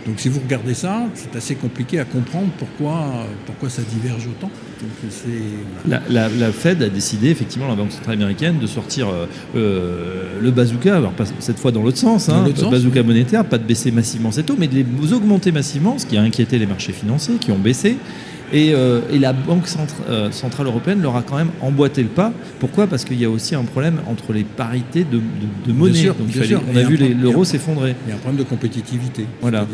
Donc 0.06 0.18
si 0.18 0.28
vous 0.28 0.40
regardez 0.40 0.74
ça, 0.74 1.02
c'est 1.14 1.36
assez 1.36 1.54
compliqué 1.54 1.98
à 1.98 2.04
comprendre 2.04 2.48
pourquoi, 2.58 3.26
pourquoi 3.46 3.68
ça 3.68 3.82
diverge 3.82 4.26
autant. 4.26 4.50
la, 5.86 6.52
Fed 6.52 6.82
a 6.82 6.88
décidé, 6.88 7.28
effectivement, 7.28 7.68
la 7.68 7.74
Banque 7.74 7.92
centrale 7.92 8.14
américaine, 8.14 8.58
de 8.58 8.66
sortir 8.66 9.08
euh, 9.08 9.26
euh, 9.56 10.40
le 10.40 10.50
bazooka, 10.50 10.96
alors 10.96 11.12
pas 11.12 11.24
cette 11.38 11.58
fois 11.58 11.70
dans 11.70 11.82
l'autre 11.82 11.98
sens, 11.98 12.28
hein, 12.28 12.44
le 12.46 12.70
bazooka 12.70 13.02
monétaire, 13.02 13.44
pas 13.44 13.58
de 13.58 13.64
baisser 13.64 13.90
massivement 13.90 14.32
ces 14.32 14.42
taux, 14.42 14.56
mais 14.58 14.68
de 14.68 14.76
les 14.76 15.12
augmenter 15.12 15.52
massivement, 15.52 15.98
ce 15.98 16.06
qui 16.06 16.16
a 16.16 16.22
inquiété 16.22 16.58
les 16.58 16.66
marchés 16.66 16.92
financiers 16.92 17.34
qui 17.34 17.52
ont 17.52 17.58
baissé. 17.58 17.96
Euh, 18.52 19.00
et, 19.12 19.18
la 19.18 19.32
Banque 19.32 19.64
euh, 20.08 20.30
Centrale 20.30 20.66
Européenne 20.66 21.00
leur 21.02 21.16
a 21.16 21.22
quand 21.22 21.36
même 21.36 21.50
emboîté 21.60 22.02
le 22.02 22.08
pas. 22.08 22.32
Pourquoi? 22.58 22.86
Parce 22.86 23.04
qu'il 23.04 23.20
y 23.20 23.24
a 23.24 23.30
aussi 23.30 23.54
un 23.54 23.64
problème 23.64 24.00
entre 24.06 24.32
les 24.32 24.44
parités 24.44 25.04
de, 25.04 25.20
monnaie. 25.72 26.10
on 26.10 26.76
a 26.76 26.82
vu 26.82 26.96
l'euro 27.14 27.44
s'effondrer. 27.44 27.94
Il 28.06 28.10
y 28.10 28.12
a 28.12 28.16
un 28.16 28.18
problème 28.18 28.38
de 28.38 28.48
compétitivité. 28.48 29.26
Voilà. 29.40 29.66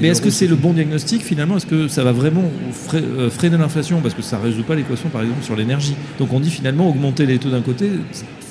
Mais 0.00 0.08
est-ce 0.08 0.22
que 0.22 0.30
c'est 0.30 0.46
le 0.46 0.56
bon 0.56 0.72
diagnostic 0.72 1.22
finalement? 1.22 1.56
Est-ce 1.56 1.66
que 1.66 1.88
ça 1.88 2.04
va 2.04 2.12
vraiment 2.12 2.50
euh, 2.94 3.30
freiner 3.30 3.58
l'inflation? 3.58 4.00
Parce 4.00 4.14
que 4.14 4.22
ça 4.22 4.38
ne 4.38 4.44
résout 4.44 4.62
pas 4.62 4.74
l'équation 4.74 5.08
par 5.08 5.22
exemple 5.22 5.42
sur 5.42 5.56
l'énergie. 5.56 5.96
Donc 6.18 6.32
on 6.32 6.40
dit 6.40 6.50
finalement 6.50 6.88
augmenter 6.88 7.26
les 7.26 7.38
taux 7.38 7.50
d'un 7.50 7.62
côté, 7.62 7.90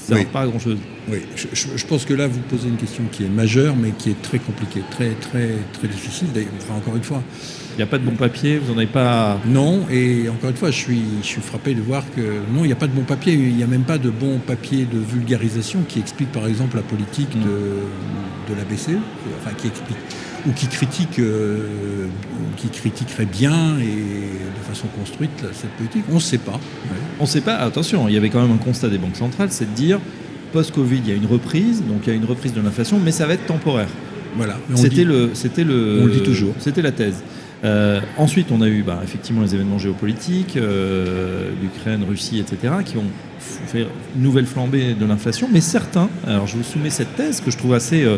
ça 0.08 0.16
ne 0.16 0.24
pas 0.24 0.42
à 0.42 0.48
grand-chose. 0.48 0.78
Oui, 1.10 1.20
je, 1.36 1.86
pense 1.86 2.06
que 2.06 2.14
là 2.14 2.28
vous 2.28 2.40
posez 2.50 2.68
une 2.68 2.76
question 2.76 3.04
qui 3.12 3.24
est 3.24 3.30
majeure 3.30 3.76
mais 3.76 3.92
qui 3.92 4.10
est 4.10 4.22
très 4.22 4.40
compliquée, 4.40 4.82
très, 4.92 5.12
très, 5.12 5.52
très 5.74 5.88
difficile. 5.88 6.28
Enfin, 6.62 6.76
encore 6.76 6.96
une 6.96 7.04
fois, 7.04 7.24
il 7.77 7.81
n'y 7.81 7.84
a 7.84 7.91
pas 7.91 8.00
de 8.00 8.03
bon 8.03 8.15
papier, 8.15 8.57
vous 8.57 8.72
n'en 8.72 8.79
avez 8.79 8.88
pas. 8.88 9.39
Non, 9.46 9.86
et 9.91 10.27
encore 10.29 10.50
une 10.50 10.55
fois, 10.55 10.72
je 10.72 10.77
suis, 10.77 11.03
je 11.22 11.27
suis 11.27 11.41
frappé 11.41 11.75
de 11.75 11.81
voir 11.81 12.03
que 12.15 12.22
non, 12.51 12.63
il 12.63 12.67
n'y 12.67 12.74
a 12.74 12.75
pas 12.75 12.88
de 12.88 12.91
bon 12.91 13.03
papier. 13.03 13.34
Il 13.34 13.55
n'y 13.55 13.62
a 13.62 13.67
même 13.67 13.84
pas 13.84 14.00
de 14.00 14.10
bon 14.10 14.39
papier 14.39 14.88
de 14.91 14.98
vulgarisation 14.98 15.81
qui 15.88 16.00
explique 16.00 16.31
par 16.31 16.48
exemple 16.48 16.75
la 16.75 16.81
politique 16.81 17.29
de, 17.39 18.51
de 18.51 18.57
la 18.57 18.63
BCE, 18.63 19.00
enfin 19.39 19.53
qui 19.55 19.67
explique 19.67 19.98
ou 20.48 20.53
qui 20.53 20.67
critique, 20.67 21.19
euh, 21.19 22.07
qui 22.55 22.69
critiquerait 22.69 23.25
bien 23.25 23.77
et 23.79 23.84
de 23.86 24.63
façon 24.67 24.88
construite 24.88 25.46
cette 25.53 25.72
politique. 25.72 26.03
On 26.10 26.15
ne 26.15 26.19
sait 26.19 26.39
pas. 26.39 26.60
On 27.19 27.24
ne 27.24 27.27
sait 27.27 27.41
pas. 27.41 27.57
Attention, 27.57 28.07
il 28.07 28.15
y 28.15 28.17
avait 28.17 28.29
quand 28.29 28.41
même 28.41 28.53
un 28.53 28.57
constat 28.57 28.89
des 28.89 28.98
banques 28.98 29.17
centrales, 29.17 29.50
c'est 29.51 29.69
de 29.69 29.75
dire 29.75 30.00
post-Covid, 30.51 31.01
il 31.05 31.10
y 31.10 31.12
a 31.12 31.15
une 31.15 31.27
reprise, 31.27 31.84
donc 31.84 32.01
il 32.07 32.10
y 32.10 32.13
a 32.13 32.15
une 32.15 32.25
reprise 32.25 32.53
de 32.53 32.62
l'inflation, 32.62 33.00
mais 33.03 33.12
ça 33.12 33.27
va 33.27 33.34
être 33.34 33.46
temporaire. 33.46 33.89
Voilà. 34.36 34.57
C'était 34.75 35.03
le, 35.03 35.31
c'était 35.34 35.63
le, 35.63 36.00
On 36.01 36.05
le 36.05 36.12
dit 36.12 36.24
toujours. 36.24 36.53
C'était 36.60 36.81
la 36.81 36.91
thèse. 36.91 37.24
Euh, 37.64 38.02
ensuite, 38.18 38.52
on 38.52 38.62
a 38.62 38.68
eu 38.68 38.84
bah, 38.84 39.00
effectivement 39.04 39.42
les 39.42 39.56
événements 39.56 39.80
géopolitiques, 39.80 40.58
euh, 40.58 41.52
l'Ukraine, 41.62 42.04
Russie, 42.08 42.40
etc., 42.40 42.76
qui 42.86 42.98
ont 42.98 43.06
fait 43.39 43.88
une 44.15 44.22
nouvelle 44.22 44.46
flambée 44.46 44.94
de 44.94 45.06
l'inflation. 45.06 45.50
Mais 45.51 45.62
certains, 45.62 46.10
alors 46.25 46.48
je 46.48 46.58
vous 46.58 46.63
soumets 46.63 46.89
cette 46.89 47.15
thèse 47.15 47.41
que 47.41 47.51
je 47.51 47.58
trouve 47.58 47.74
assez 47.74 48.03
euh, 48.03 48.17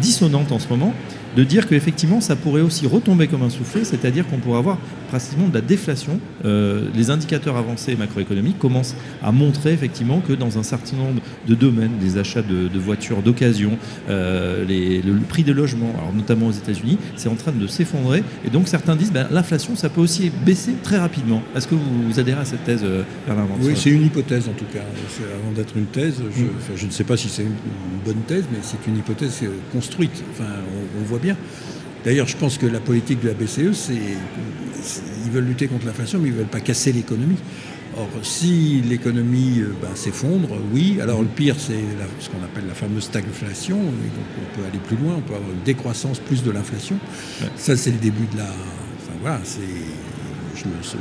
dissonante 0.00 0.52
en 0.52 0.58
ce 0.58 0.68
moment, 0.68 0.94
de 1.36 1.44
dire 1.44 1.68
qu'effectivement 1.68 2.20
ça 2.20 2.36
pourrait 2.36 2.60
aussi 2.60 2.86
retomber 2.86 3.28
comme 3.28 3.42
un 3.42 3.50
soufflet, 3.50 3.84
c'est-à-dire 3.84 4.26
qu'on 4.26 4.38
pourrait 4.38 4.58
avoir 4.58 4.78
pratiquement 5.08 5.48
de 5.48 5.54
la 5.54 5.60
déflation. 5.60 6.20
Euh, 6.44 6.88
les 6.94 7.10
indicateurs 7.10 7.56
avancés 7.56 7.96
macroéconomiques 7.96 8.58
commencent 8.58 8.94
à 9.22 9.32
montrer 9.32 9.72
effectivement 9.72 10.20
que 10.20 10.32
dans 10.32 10.58
un 10.58 10.62
certain 10.62 10.96
nombre 10.96 11.20
de 11.46 11.54
domaines, 11.54 11.92
les 12.00 12.18
achats 12.18 12.42
de, 12.42 12.78
voitures 12.78 13.22
d'occasion, 13.22 13.76
euh, 14.08 14.64
le, 14.66 15.20
prix 15.28 15.42
des 15.44 15.52
logements, 15.52 15.92
alors 15.98 16.12
notamment 16.14 16.46
aux 16.46 16.52
États-Unis, 16.52 16.98
c'est 17.16 17.28
en 17.28 17.34
train 17.34 17.52
de 17.52 17.66
s'effondrer. 17.66 18.22
Et 18.44 18.50
donc 18.50 18.68
certains 18.68 18.96
disent 18.96 19.12
ben, 19.12 19.26
l'inflation, 19.30 19.76
ça 19.76 19.88
peut 19.88 20.00
aussi 20.00 20.30
baisser 20.44 20.72
très 20.82 20.98
rapidement. 20.98 21.42
Est-ce 21.54 21.68
que 21.68 21.74
vous, 21.74 22.18
adhérez 22.18 22.40
à 22.40 22.44
cette 22.44 22.64
thèse, 22.64 22.80
euh, 22.84 23.02
Bernard 23.26 23.46
Oui, 23.60 23.74
c'est 23.76 23.90
une 23.90 24.06
hypothèse 24.06 24.48
en 24.48 24.52
tout 24.52 24.59
cas. 24.66 24.80
C'est- 25.08 25.22
Avant 25.24 25.52
d'être 25.52 25.76
une 25.76 25.86
thèse, 25.86 26.16
je, 26.36 26.44
enfin, 26.44 26.72
je 26.76 26.86
ne 26.86 26.90
sais 26.90 27.04
pas 27.04 27.16
si 27.16 27.28
c'est 27.28 27.42
une, 27.42 27.54
bonne 28.04 28.22
thèse, 28.26 28.44
mais 28.50 28.58
c'est 28.62 28.86
une 28.88 28.96
hypothèse 28.98 29.38
euh, 29.42 29.48
construite. 29.72 30.22
Enfin, 30.32 30.48
on, 30.74 31.00
on 31.00 31.04
voit 31.04 31.18
bien. 31.18 31.36
D'ailleurs, 32.04 32.26
je 32.28 32.36
pense 32.36 32.56
que 32.58 32.66
la 32.66 32.80
politique 32.80 33.20
de 33.20 33.28
la 33.28 33.34
BCE, 33.34 33.72
c'est 33.74 33.94
c'est- 34.82 35.02
ils 35.26 35.30
veulent 35.30 35.44
lutter 35.44 35.66
contre 35.66 35.84
l'inflation, 35.86 36.18
mais 36.18 36.28
ils 36.28 36.32
ne 36.32 36.38
veulent 36.38 36.46
pas 36.46 36.60
casser 36.60 36.92
l'économie. 36.92 37.36
Or, 37.98 38.08
si 38.22 38.80
l'économie 38.88 39.60
euh, 39.60 39.74
ben, 39.82 39.88
s'effondre, 39.94 40.48
oui. 40.72 40.98
Alors, 41.02 41.20
le 41.22 41.28
pire, 41.28 41.56
c'est 41.58 41.74
ce 42.20 42.30
qu'on 42.30 42.42
appelle 42.44 42.66
la 42.68 42.74
fameuse 42.74 43.02
stagflation. 43.04 43.76
Et 43.76 43.80
donc, 43.80 44.26
on 44.40 44.56
peut 44.60 44.66
aller 44.66 44.78
plus 44.78 44.96
loin, 44.96 45.16
on 45.18 45.20
peut 45.20 45.34
avoir 45.34 45.50
une 45.50 45.62
décroissance 45.64 46.20
plus 46.20 46.42
de 46.44 46.50
l'inflation. 46.52 46.96
Ouais. 47.42 47.48
Ça, 47.56 47.76
c'est 47.76 47.90
le 47.90 47.98
début 47.98 48.26
de 48.32 48.38
la. 48.38 48.44
Enfin, 48.44 49.18
voilà, 49.20 49.40
c'est. 49.42 49.60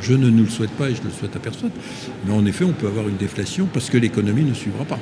Je, 0.02 0.14
ne 0.14 0.30
nous 0.30 0.44
le 0.44 0.50
souhaite 0.50 0.72
pas 0.72 0.90
et 0.90 0.96
je 0.96 1.02
ne 1.02 1.06
le 1.06 1.12
souhaite 1.12 1.36
à 1.36 1.40
personne. 1.40 1.72
Mais 2.26 2.34
en 2.34 2.46
effet, 2.46 2.64
on 2.66 2.72
peut 2.74 2.88
avoir 2.88 3.08
une 3.08 3.18
déflation 3.18 3.68
parce 3.72 3.90
que 3.90 3.98
l'économie 3.98 4.44
ne 4.44 4.54
suivra 4.54 4.86
pas. 4.86 5.00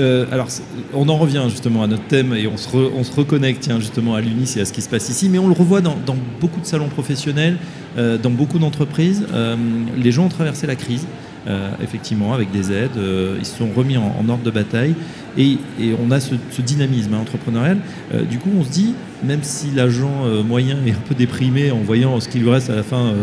Euh, 0.00 0.26
alors, 0.30 0.48
on 0.94 1.08
en 1.08 1.16
revient 1.16 1.44
justement 1.48 1.82
à 1.82 1.86
notre 1.86 2.04
thème 2.04 2.34
et 2.34 2.46
on 2.46 2.56
se, 2.56 2.68
re- 2.68 2.90
on 2.96 3.04
se 3.04 3.12
reconnecte 3.12 3.70
justement 3.78 4.14
à 4.14 4.20
l'UNIS 4.20 4.54
et 4.56 4.60
à 4.60 4.64
ce 4.64 4.72
qui 4.72 4.82
se 4.82 4.88
passe 4.88 5.08
ici, 5.08 5.28
mais 5.28 5.38
on 5.38 5.48
le 5.48 5.54
revoit 5.54 5.80
dans, 5.80 5.96
dans 6.06 6.16
beaucoup 6.40 6.60
de 6.60 6.66
salons 6.66 6.88
professionnels, 6.88 7.56
euh, 7.96 8.18
dans 8.18 8.30
beaucoup 8.30 8.58
d'entreprises. 8.58 9.24
Euh, 9.32 9.56
les 9.96 10.12
gens 10.12 10.26
ont 10.26 10.30
traversé 10.30 10.66
la 10.66 10.76
crise, 10.76 11.06
euh, 11.48 11.70
effectivement, 11.82 12.34
avec 12.34 12.50
des 12.50 12.72
aides, 12.72 12.98
euh, 12.98 13.36
ils 13.38 13.46
se 13.46 13.56
sont 13.56 13.70
remis 13.74 13.96
en, 13.96 14.28
ordre 14.28 14.42
de 14.42 14.50
bataille 14.50 14.94
et, 15.38 15.56
on 16.04 16.10
a 16.10 16.20
ce, 16.20 16.34
dynamisme 16.60 17.14
hein, 17.14 17.20
entrepreneurial. 17.22 17.78
Euh, 18.12 18.22
du 18.22 18.38
coup, 18.38 18.50
on 18.58 18.64
se 18.64 18.70
dit, 18.70 18.94
même 19.24 19.42
si 19.42 19.70
l'agent 19.70 20.26
moyen 20.46 20.76
est 20.86 20.92
un 20.92 21.02
peu 21.08 21.14
déprimé 21.14 21.70
en 21.70 21.78
voyant 21.78 22.20
ce 22.20 22.28
qu'il 22.28 22.42
lui 22.42 22.50
reste 22.50 22.70
à 22.70 22.76
la 22.76 22.82
fin 22.82 23.14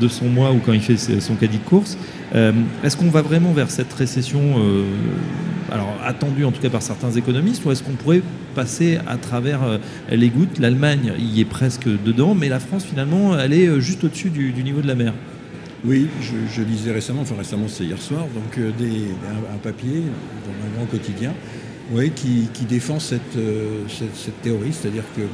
de 0.00 0.08
son 0.08 0.26
mois 0.26 0.52
ou 0.52 0.60
quand 0.64 0.72
il 0.72 0.80
fait 0.80 0.96
son 1.20 1.34
caddie 1.34 1.58
de 1.58 1.64
course, 1.64 1.98
est-ce 2.84 2.96
qu'on 2.96 3.10
va 3.10 3.22
vraiment 3.22 3.52
vers 3.52 3.68
cette 3.68 3.92
récession 3.92 4.40
attendue 6.06 6.44
en 6.44 6.52
tout 6.52 6.62
cas 6.62 6.70
par 6.70 6.82
certains 6.82 7.10
économistes 7.10 7.64
ou 7.64 7.72
est-ce 7.72 7.82
qu'on 7.82 7.94
pourrait 7.94 8.22
passer 8.54 9.00
à 9.08 9.16
travers 9.16 9.80
les 10.08 10.28
gouttes? 10.28 10.60
L'Allemagne 10.60 11.14
y 11.18 11.40
est 11.40 11.44
presque 11.44 11.88
dedans, 12.04 12.36
mais 12.36 12.48
la 12.48 12.60
France 12.60 12.84
finalement 12.84 13.36
elle 13.36 13.52
est 13.52 13.80
juste 13.80 14.04
au-dessus 14.04 14.30
du 14.30 14.62
niveau 14.62 14.82
de 14.82 14.86
la 14.86 14.94
mer. 14.94 15.14
Oui, 15.84 16.08
je, 16.20 16.34
je 16.52 16.62
lisais 16.62 16.92
récemment, 16.92 17.22
enfin 17.22 17.36
récemment 17.38 17.66
c'est 17.68 17.84
hier 17.84 18.00
soir, 18.00 18.26
donc 18.34 18.58
euh, 18.58 18.70
des, 18.78 19.06
un, 19.26 19.54
un 19.54 19.58
papier 19.58 20.02
dans 20.44 20.66
un 20.66 20.76
grand 20.76 20.86
quotidien 20.86 21.32
oui, 21.92 22.10
qui, 22.14 22.48
qui 22.52 22.64
défend 22.66 23.00
cette, 23.00 23.36
euh, 23.36 23.80
cette, 23.88 24.14
cette 24.14 24.42
théorie, 24.42 24.72
c'est-à-dire 24.72 25.04
que 25.16 25.22
bon, 25.22 25.28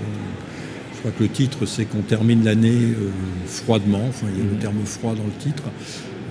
je 0.95 0.99
crois 1.01 1.11
que 1.11 1.23
le 1.25 1.29
titre 1.31 1.67
c'est 1.67 1.85
qu'on 1.85 2.03
termine 2.03 2.45
l'année 2.45 2.71
euh, 2.71 3.11
froidement, 3.47 4.05
enfin 4.09 4.27
il 4.33 4.39
y 4.39 4.41
a 4.41 4.45
le 4.45 4.53
Mhm. 4.53 4.59
terme 4.59 4.85
froid 4.85 5.15
dans 5.17 5.25
le 5.25 5.33
titre, 5.43 5.65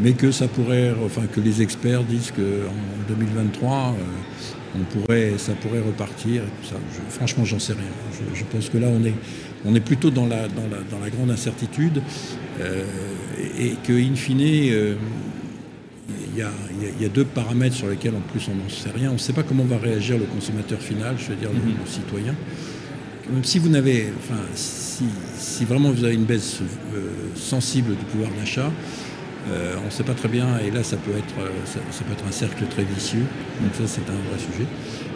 mais 0.01 0.13
que 0.13 0.31
ça 0.31 0.47
pourrait, 0.47 0.93
enfin 1.05 1.23
que 1.31 1.41
les 1.41 1.61
experts 1.61 2.03
disent 2.03 2.31
qu'en 2.31 3.09
2023 3.09 3.95
euh, 3.99 4.03
on 4.79 4.83
pourrait, 4.99 5.33
ça 5.37 5.53
pourrait 5.53 5.79
repartir 5.81 6.43
et 6.43 6.61
tout 6.61 6.67
ça. 6.69 6.75
Je- 6.93 7.13
franchement, 7.15 7.45
j'en 7.45 7.59
sais 7.59 7.73
rien. 7.73 7.83
Je, 8.33 8.39
je 8.39 8.43
pense 8.45 8.69
que 8.69 8.77
là, 8.77 8.87
on 8.89 9.03
est, 9.05 9.13
on 9.65 9.73
est 9.75 9.79
plutôt 9.79 10.09
dans 10.11 10.25
la, 10.27 10.47
dans 10.47 10.67
la, 10.69 10.77
dans 10.91 10.99
la 11.03 11.09
grande 11.09 11.31
incertitude 11.31 12.01
euh, 12.61 12.83
et, 13.59 13.67
et 13.67 13.75
que, 13.83 13.93
in 13.93 14.15
fine, 14.15 14.41
euh, 14.41 14.95
il 16.33 16.39
y, 16.39 16.41
a, 16.41 16.51
il 16.71 16.83
y 16.83 16.87
a- 16.87 16.91
il 16.97 17.01
y 17.01 17.05
a 17.05 17.09
deux 17.09 17.25
paramètres 17.25 17.75
sur 17.75 17.87
lesquels, 17.87 18.13
en 18.15 18.19
plus, 18.31 18.47
on 18.51 18.55
n'en 18.55 18.69
sait 18.69 18.91
rien. 18.95 19.09
On 19.09 19.13
ne 19.13 19.17
sait 19.17 19.33
pas 19.33 19.43
comment 19.43 19.63
va 19.63 19.77
réagir 19.77 20.17
le 20.17 20.25
consommateur 20.25 20.79
final, 20.79 21.15
je 21.17 21.29
veux 21.29 21.35
dire 21.35 21.49
le- 21.51 21.59
Mhm. 21.59 21.77
le, 21.83 21.89
citoyen. 21.89 22.35
Même 23.33 23.43
si 23.43 23.57
vous 23.57 23.69
n'avez, 23.69 24.07
enfin, 24.19 24.39
si, 24.53 25.05
si 25.37 25.65
vraiment 25.65 25.89
vous 25.91 26.03
avez 26.03 26.13
une 26.13 26.25
baisse 26.25 26.59
euh, 26.93 27.09
sensible 27.35 27.91
du 27.95 28.05
pouvoir 28.05 28.29
d'achat, 28.37 28.71
euh, 29.49 29.75
on 29.81 29.85
ne 29.85 29.89
sait 29.91 30.03
pas 30.03 30.13
très 30.13 30.27
bien, 30.27 30.57
et 30.59 30.71
là 30.71 30.83
ça 30.83 30.97
peut 30.97 31.11
être, 31.11 31.39
euh, 31.39 31.49
ça, 31.65 31.79
ça 31.91 32.03
peut 32.03 32.13
être 32.13 32.25
un 32.27 32.31
cercle 32.31 32.65
très 32.67 32.83
vicieux. 32.83 33.25
Donc 33.61 33.73
ça 33.75 33.83
c'est 33.85 34.09
un 34.09 34.19
vrai 34.29 34.39
sujet. 34.39 34.65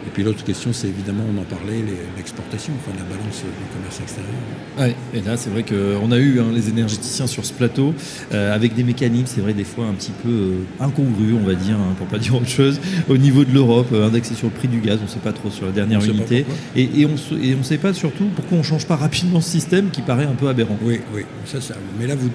Et 0.06 0.10
puis 0.10 0.22
l'autre 0.22 0.42
question, 0.44 0.72
c'est 0.72 0.88
évidemment, 0.88 1.24
on 1.34 1.38
en 1.40 1.44
parlait, 1.44 1.84
l'exportation, 2.16 2.72
enfin 2.78 2.96
la 2.96 3.04
balance 3.04 3.42
du 3.42 3.76
commerce 3.76 4.00
extérieur. 4.00 4.32
Ouais, 4.78 4.94
et 5.14 5.20
là, 5.22 5.36
c'est 5.36 5.50
vrai 5.50 5.62
qu'on 5.62 6.10
a 6.10 6.18
eu 6.18 6.40
hein, 6.40 6.46
les 6.54 6.68
énergéticiens 6.70 7.26
sur 7.26 7.44
ce 7.44 7.52
plateau 7.52 7.94
euh, 8.32 8.54
avec 8.54 8.74
des 8.74 8.82
mécanismes, 8.82 9.26
c'est 9.26 9.40
vrai, 9.42 9.52
des 9.52 9.64
fois 9.64 9.84
un 9.86 9.92
petit 9.92 10.12
peu 10.22 10.28
euh, 10.30 10.54
incongrus, 10.80 11.34
on 11.34 11.46
va 11.46 11.54
dire, 11.54 11.76
hein, 11.76 11.94
pour 11.98 12.06
pas 12.06 12.18
dire 12.18 12.34
autre 12.34 12.48
chose, 12.48 12.80
au 13.08 13.18
niveau 13.18 13.44
de 13.44 13.52
l'Europe, 13.52 13.88
euh, 13.92 14.06
indexé 14.08 14.34
sur 14.34 14.46
le 14.48 14.54
prix 14.54 14.68
du 14.68 14.80
gaz, 14.80 14.98
on 15.00 15.04
ne 15.04 15.08
sait 15.08 15.18
pas 15.20 15.32
trop 15.32 15.50
sur 15.50 15.66
la 15.66 15.72
dernière 15.72 16.00
On 16.00 16.04
unité. 16.04 16.44
pourquoi. 16.44 16.64
Et, 16.76 17.00
et 17.02 17.06
on 17.06 17.16
se- 17.16 17.34
et 17.34 17.54
on 17.54 17.58
ne 17.58 17.62
sait 17.62 17.78
pas 17.78 17.92
surtout 17.92 18.28
pourquoi 18.34 18.56
on 18.56 18.60
ne 18.62 18.66
change 18.66 18.86
pas 18.86 18.96
rapidement 18.96 19.40
ce 19.40 19.50
système 19.50 19.90
qui 19.90 20.00
paraît 20.02 20.24
un 20.26 20.34
peu 20.34 20.48
aberrant. 20.48 20.78
Oui, 20.82 21.00
oui, 21.14 21.22
ça, 21.44 21.60
ça. 21.60 21.74
Mais 21.98 22.06
là, 22.06 22.14
vous 22.14 22.30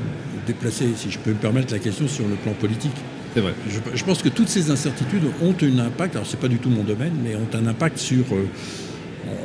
déplacez, 0.46 0.86
si 0.96 1.10
je 1.10 1.18
peux 1.18 1.32
me 1.32 1.36
permettre, 1.38 1.74
la 1.74 1.80
question 1.80 2.08
sur 2.08 2.28
le 2.28 2.36
plan 2.36 2.54
politique. 2.54 2.96
C'est 3.36 3.42
vrai. 3.42 3.54
Je, 3.70 3.80
je 3.94 4.04
pense 4.06 4.22
que 4.24 4.30
toutes 4.30 4.48
ces 4.48 4.72
incertitudes 4.72 5.24
ont 5.44 5.54
un 5.62 5.80
impact, 5.80 6.16
alors 6.16 6.26
c'est 6.28 6.40
pas 6.40 6.48
du 6.48 6.58
tout 6.58 6.70
mon 6.70 6.84
domaine, 6.84 7.14
mais 7.24 7.36
ont 7.36 7.48
un 7.54 7.68
impact 7.68 7.98
sur, 7.98 8.24
euh, 8.32 8.48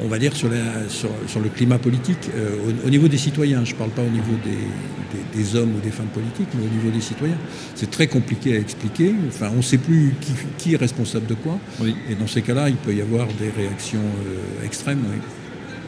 on 0.03 0.07
va 0.09 0.19
dire, 0.19 0.35
sur, 0.37 0.49
la- 0.49 0.89
sur, 0.89 1.11
sur 1.27 1.41
le 1.41 1.49
climat 1.49 1.79
politique, 1.79 2.31
euh, 2.37 2.57
au, 2.85 2.87
au 2.87 2.91
niveau 2.91 3.09
des 3.09 3.19
citoyens. 3.19 3.65
Je 3.65 3.73
ne 3.73 3.79
parle 3.79 3.91
pas 3.91 4.03
au 4.03 4.09
niveau 4.11 4.35
des, 4.45 4.51
des- 4.53 5.43
des 5.43 5.57
hommes 5.57 5.75
ou 5.77 5.81
des 5.81 5.91
femmes 5.91 6.07
politiques, 6.15 6.49
mais 6.55 6.65
au 6.65 6.69
niveau 6.71 6.91
des 6.91 7.01
citoyens. 7.01 7.37
C'est 7.75 7.91
très 7.91 8.07
compliqué 8.07 8.55
à 8.55 8.59
expliquer. 8.61 9.13
Enfin, 9.29 9.51
on 9.53 9.57
ne 9.59 9.63
sait 9.63 9.79
plus 9.79 10.15
qui, 10.21 10.33
qui 10.57 10.75
est 10.75 10.77
responsable 10.77 11.27
de 11.27 11.35
quoi. 11.35 11.59
Oui. 11.81 11.97
Et 12.09 12.15
dans 12.15 12.29
ces 12.29 12.43
cas-là, 12.43 12.69
il 12.69 12.77
peut 12.77 12.95
y 12.95 13.01
avoir 13.03 13.27
des 13.27 13.51
réactions 13.51 13.99
euh, 14.01 14.65
extrêmes. 14.65 15.01
oui. 15.11 15.19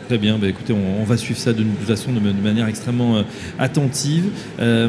Très 0.09 0.19
bien, 0.19 0.39
bah, 0.39 0.49
écoutez, 0.49 0.73
on, 0.73 1.05
va 1.05 1.17
suivre 1.17 1.39
ça 1.39 1.53
de, 1.53 1.63
toute 1.63 1.87
façon 1.87 2.13
de, 2.13 2.21
manière 2.21 2.67
extrêmement 2.67 3.17
euh, 3.17 3.23
attentive. 3.59 4.25
Euh, 4.61 4.89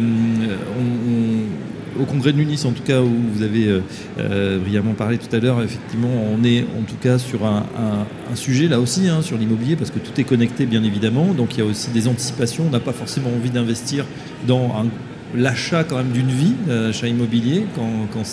au 1.99 2.05
congrès 2.05 2.33
de 2.33 2.37
l'UNIS, 2.37 2.65
en 2.65 2.71
tout 2.71 2.81
cas, 2.83 3.01
où 3.01 3.11
vous 3.33 3.43
avez 3.43 3.67
euh, 3.67 3.81
euh, 4.17 4.59
brillamment 4.59 4.93
parlé 4.93 5.17
tout 5.19 5.33
à 5.35 5.39
l'heure, 5.39 5.61
effectivement, 5.61 6.09
on 6.09 6.43
est 6.43 6.61
en 6.61 6.83
tout 6.87 6.95
cas 6.99 7.19
sur 7.19 7.45
un 7.45 7.65
sujet 8.35 8.67
là 8.67 8.79
aussi, 8.79 9.07
hein, 9.07 9.21
sur 9.21 9.37
l'immobilier, 9.37 9.75
parce 9.75 9.91
que 9.91 9.99
tout 9.99 10.19
est 10.19 10.23
connecté, 10.23 10.65
bien 10.65 10.83
évidemment. 10.83 11.33
Donc 11.33 11.55
il 11.55 11.59
y 11.59 11.61
a 11.61 11.65
aussi 11.65 11.91
des 11.91 12.07
anticipations. 12.07 12.65
On 12.67 12.71
n'a 12.71 12.79
pas 12.79 12.93
forcément 12.93 13.29
envie 13.29 13.51
d'investir 13.51 14.05
dans 14.47 14.75
un 14.75 14.87
l'achat 15.35 15.83
quand 15.83 15.97
même 15.97 16.11
d'une 16.11 16.29
vie, 16.29 16.53
euh, 16.69 16.89
achat 16.89 17.07
immobilier, 17.07 17.65
quand, 17.75 17.83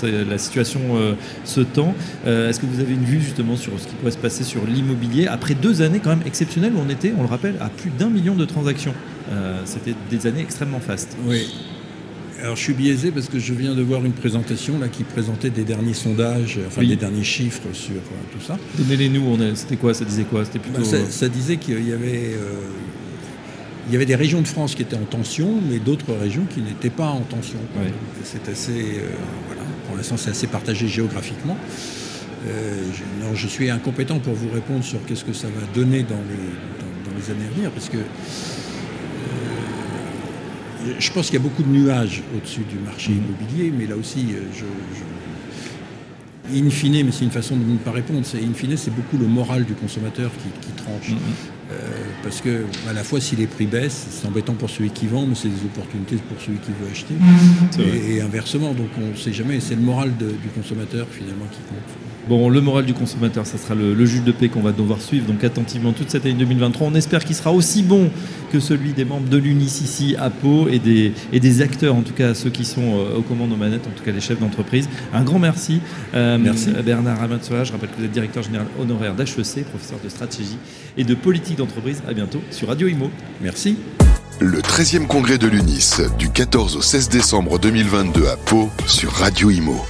la 0.03 0.39
situation 0.39 0.81
euh, 0.97 1.15
se 1.45 1.61
tend. 1.61 1.95
Euh, 2.27 2.49
Est-ce 2.51 2.61
que 2.61 2.67
vous 2.67 2.81
avez 2.81 2.95
une 2.95 3.05
vue 3.05 3.21
justement 3.21 3.57
sur 3.57 3.73
ce 3.79 3.87
qui 3.87 3.95
pourrait 3.95 4.11
se 4.11 4.19
passer 4.19 4.45
sur 4.45 4.65
l'immobilier 4.67 5.27
après 5.27 5.55
deux 5.55 5.83
années 5.83 6.01
quand 6.03 6.11
même 6.11 6.27
exceptionnelles 6.27 6.73
où 6.75 6.81
on 6.87 6.91
était, 6.91 7.13
on 7.19 7.23
le 7.23 7.29
rappelle, 7.29 7.57
à 7.61 7.69
plus 7.69 7.91
d'un 7.91 8.09
million 8.11 8.35
de 8.35 8.45
transactions? 8.45 8.95
Euh, 9.33 9.61
C'était 9.65 9.95
des 10.11 10.27
années 10.27 10.41
extrêmement 10.43 10.81
fastes. 10.81 11.17
Oui. 11.27 11.47
Alors 12.43 12.57
je 12.57 12.63
suis 12.63 12.73
biaisé 12.73 13.11
parce 13.11 13.29
que 13.29 13.39
je 13.39 13.53
viens 13.53 13.75
de 13.75 13.83
voir 13.83 14.03
une 14.03 14.13
présentation 14.15 14.79
là 14.79 14.89
qui 14.89 15.05
présentait 15.05 15.51
des 15.51 15.63
derniers 15.63 15.93
sondages, 15.93 16.59
enfin 16.67 16.81
Oui. 16.81 16.89
des 16.89 16.97
derniers 16.97 17.23
chiffres 17.23 17.61
sur 17.75 17.97
euh, 17.97 18.33
tout 18.33 18.43
ça. 18.43 18.57
Donnez-les 18.79 19.11
nous, 19.11 19.23
on 19.27 19.39
est- 19.43 19.55
c'était 19.57 19.77
quoi? 19.77 19.93
Ça 19.93 20.07
disait 20.07 20.23
quoi? 20.25 20.45
C'était 20.47 20.59
plutôt. 20.59 20.79
Bah, 20.81 20.87
ça, 20.87 20.97
euh, 20.97 21.05
ça 21.11 21.29
disait 21.29 21.59
qu'il 21.59 21.87
y 21.87 21.93
avait, 21.93 22.33
euh, 22.35 22.55
il 23.91 23.95
y 23.95 23.97
avait 23.97 24.07
des 24.07 24.15
régions 24.15 24.41
de 24.41 24.47
France 24.47 24.77
qui 24.77 24.83
étaient 24.83 24.95
en 24.97 25.05
tension, 25.05 25.53
mais 25.69 25.81
d'autres 25.81 26.15
régions 26.15 26.45
qui 26.49 26.61
n'étaient 26.61 26.91
pas 26.91 27.09
en 27.09 27.23
tension. 27.23 27.59
Ouais. 27.77 27.93
C'est 28.23 28.49
assez, 28.49 28.71
euh, 29.01 29.11
voilà. 29.49 29.63
Pour 29.89 29.97
l'instant, 29.97 30.17
c'est 30.17 30.31
assez 30.31 30.47
partagé 30.47 30.87
géographiquement. 30.87 31.57
Euh, 32.49 32.79
je, 32.95 33.03
non, 33.25 33.35
je 33.35 33.49
suis 33.49 33.69
incompétent 33.69 34.21
pour 34.21 34.35
vous 34.35 34.49
répondre 34.51 34.85
sur 34.85 35.05
qu'est-ce 35.07 35.25
que 35.25 35.33
ça 35.33 35.49
va 35.49 35.67
donner 35.75 36.05
dans 36.05 36.15
les, 36.31 36.47
dans, 36.79 37.11
dans 37.11 37.17
les 37.19 37.31
années 37.33 37.47
à 37.51 37.55
venir, 37.57 37.71
parce 37.73 37.89
que 37.89 37.97
euh, 40.87 40.95
je 40.99 41.11
pense 41.13 41.27
qu'il 41.27 41.35
y 41.35 41.39
a 41.39 41.43
beaucoup 41.43 41.63
de 41.65 41.69
nuages 41.69 42.23
au-dessus 42.37 42.63
du 42.71 42.77
marché 42.79 43.11
immobilier, 43.13 43.73
mais 43.77 43.87
là 43.87 43.97
aussi, 43.97 44.27
je, 44.55 44.65
je- 46.55 46.59
in 46.59 46.71
fine, 46.71 47.05
mais 47.05 47.13
c'est 47.13 47.25
une 47.25 47.31
façon 47.31 47.57
de 47.57 47.65
ne 47.65 47.77
pas 47.77 47.91
répondre, 47.93 48.21
c'est 48.25 48.39
in 48.39 48.55
fine, 48.55 48.77
c'est 48.77 48.95
beaucoup 48.95 49.19
le 49.19 49.27
moral 49.27 49.65
du 49.65 49.75
consommateur 49.75 50.31
qui, 50.33 50.67
qui 50.67 50.73
tranche. 50.73 51.11
Mhm. 51.11 51.19
Euh, 51.73 51.75
parce 52.25 52.41
que 52.41 52.65
à 52.89 52.93
la 52.93 53.05
fois 53.05 53.21
si 53.21 53.37
les 53.37 53.47
prix 53.47 53.67
baissent, 53.67 54.07
c'est 54.11 54.27
embêtant 54.27 54.55
pour 54.55 54.69
celui 54.69 54.91
qui 54.91 55.07
vend, 55.07 55.25
mais 55.27 55.37
c'est 55.37 55.49
des 55.49 55.65
opportunités 55.65 56.17
pour 56.17 56.41
celui 56.41 56.59
qui 56.59 56.71
veut 56.73 56.91
acheter. 56.91 57.15
Et, 57.79 58.17
et 58.17 58.21
inversement, 58.21 58.73
donc 58.73 58.89
on 58.99 59.11
ne 59.11 59.15
sait 59.17 59.33
jamais, 59.33 59.61
c'est 59.61 59.77
le 59.77 59.81
moral 59.83 60.17
de- 60.17 60.31
du 60.33 60.49
consommateur 60.55 61.07
finalement 61.11 61.47
qui 61.51 61.61
compte. 61.69 62.10
Bon, 62.29 62.49
le 62.49 62.61
moral 62.61 62.85
du 62.85 62.95
consommateur, 62.95 63.47
ça 63.47 63.59
sera 63.59 63.75
le, 63.75 64.05
juge 64.05 64.23
de 64.23 64.33
paix 64.33 64.49
qu'on 64.49 64.61
va 64.61 64.73
devoir 64.73 65.01
suivre 65.01 65.27
donc 65.27 65.43
attentivement 65.43 65.93
toute 65.93 66.11
cette 66.11 66.27
année 66.27 66.35
2023. 66.35 66.89
On 66.89 66.95
espère 66.95 67.25
qu'il 67.25 67.35
sera 67.35 67.53
aussi 67.53 67.83
bon 67.83 68.11
que 68.53 68.61
celui 68.61 68.93
des 68.93 69.05
membres 69.05 69.29
de 69.29 69.37
l'UNIS 69.37 69.81
ici 69.83 70.17
à 70.19 70.31
Pau 70.31 70.69
et 70.69 70.79
des, 70.79 71.13
et 71.33 71.41
des 71.41 71.63
acteurs, 71.63 71.95
en 71.95 72.03
tout 72.03 72.13
cas 72.13 72.35
ceux 72.35 72.51
qui 72.51 72.65
sont 72.65 72.99
euh, 72.99 73.19
aux 73.19 73.23
commandes 73.23 73.53
aux 73.53 73.57
manettes, 73.57 73.87
en 73.87 73.91
tout 73.91 74.05
cas 74.05 74.13
les 74.13 74.21
chefs 74.21 74.39
d'entreprise. 74.39 74.89
Un 75.13 75.23
grand 75.23 75.39
merci. 75.39 75.81
Euh, 76.15 76.39
merci. 76.39 76.71
Bernard 76.85 77.19
Ramatsoa, 77.19 77.65
je 77.65 77.73
rappelle 77.73 77.91
que 77.91 77.97
vous 77.99 78.05
êtes 78.05 78.13
directeur 78.13 78.43
général 78.43 78.67
honoraire 78.79 79.15
d'HEC, 79.15 79.65
professeur 79.65 79.99
de 80.03 80.09
stratégie 80.09 80.59
et 80.97 81.05
de 81.05 81.15
politique 81.15 81.57
d'entreprise. 81.57 82.03
À 82.09 82.13
bientôt 82.13 82.41
sur 82.51 82.69
Radio 82.69 82.89
Imo. 82.89 83.11
Merci. 83.41 83.77
Le 84.41 84.61
13e 84.61 85.07
congrès 85.07 85.37
de 85.37 85.47
l'UNIS 85.47 86.01
du 86.19 86.31
14 86.31 86.77
au 86.77 86.83
16 86.83 87.09
décembre 87.09 87.59
2022 87.59 88.27
à 88.27 88.37
Pau 88.37 88.71
sur 88.87 89.13
Radio 89.13 89.51
Imo. 89.51 89.81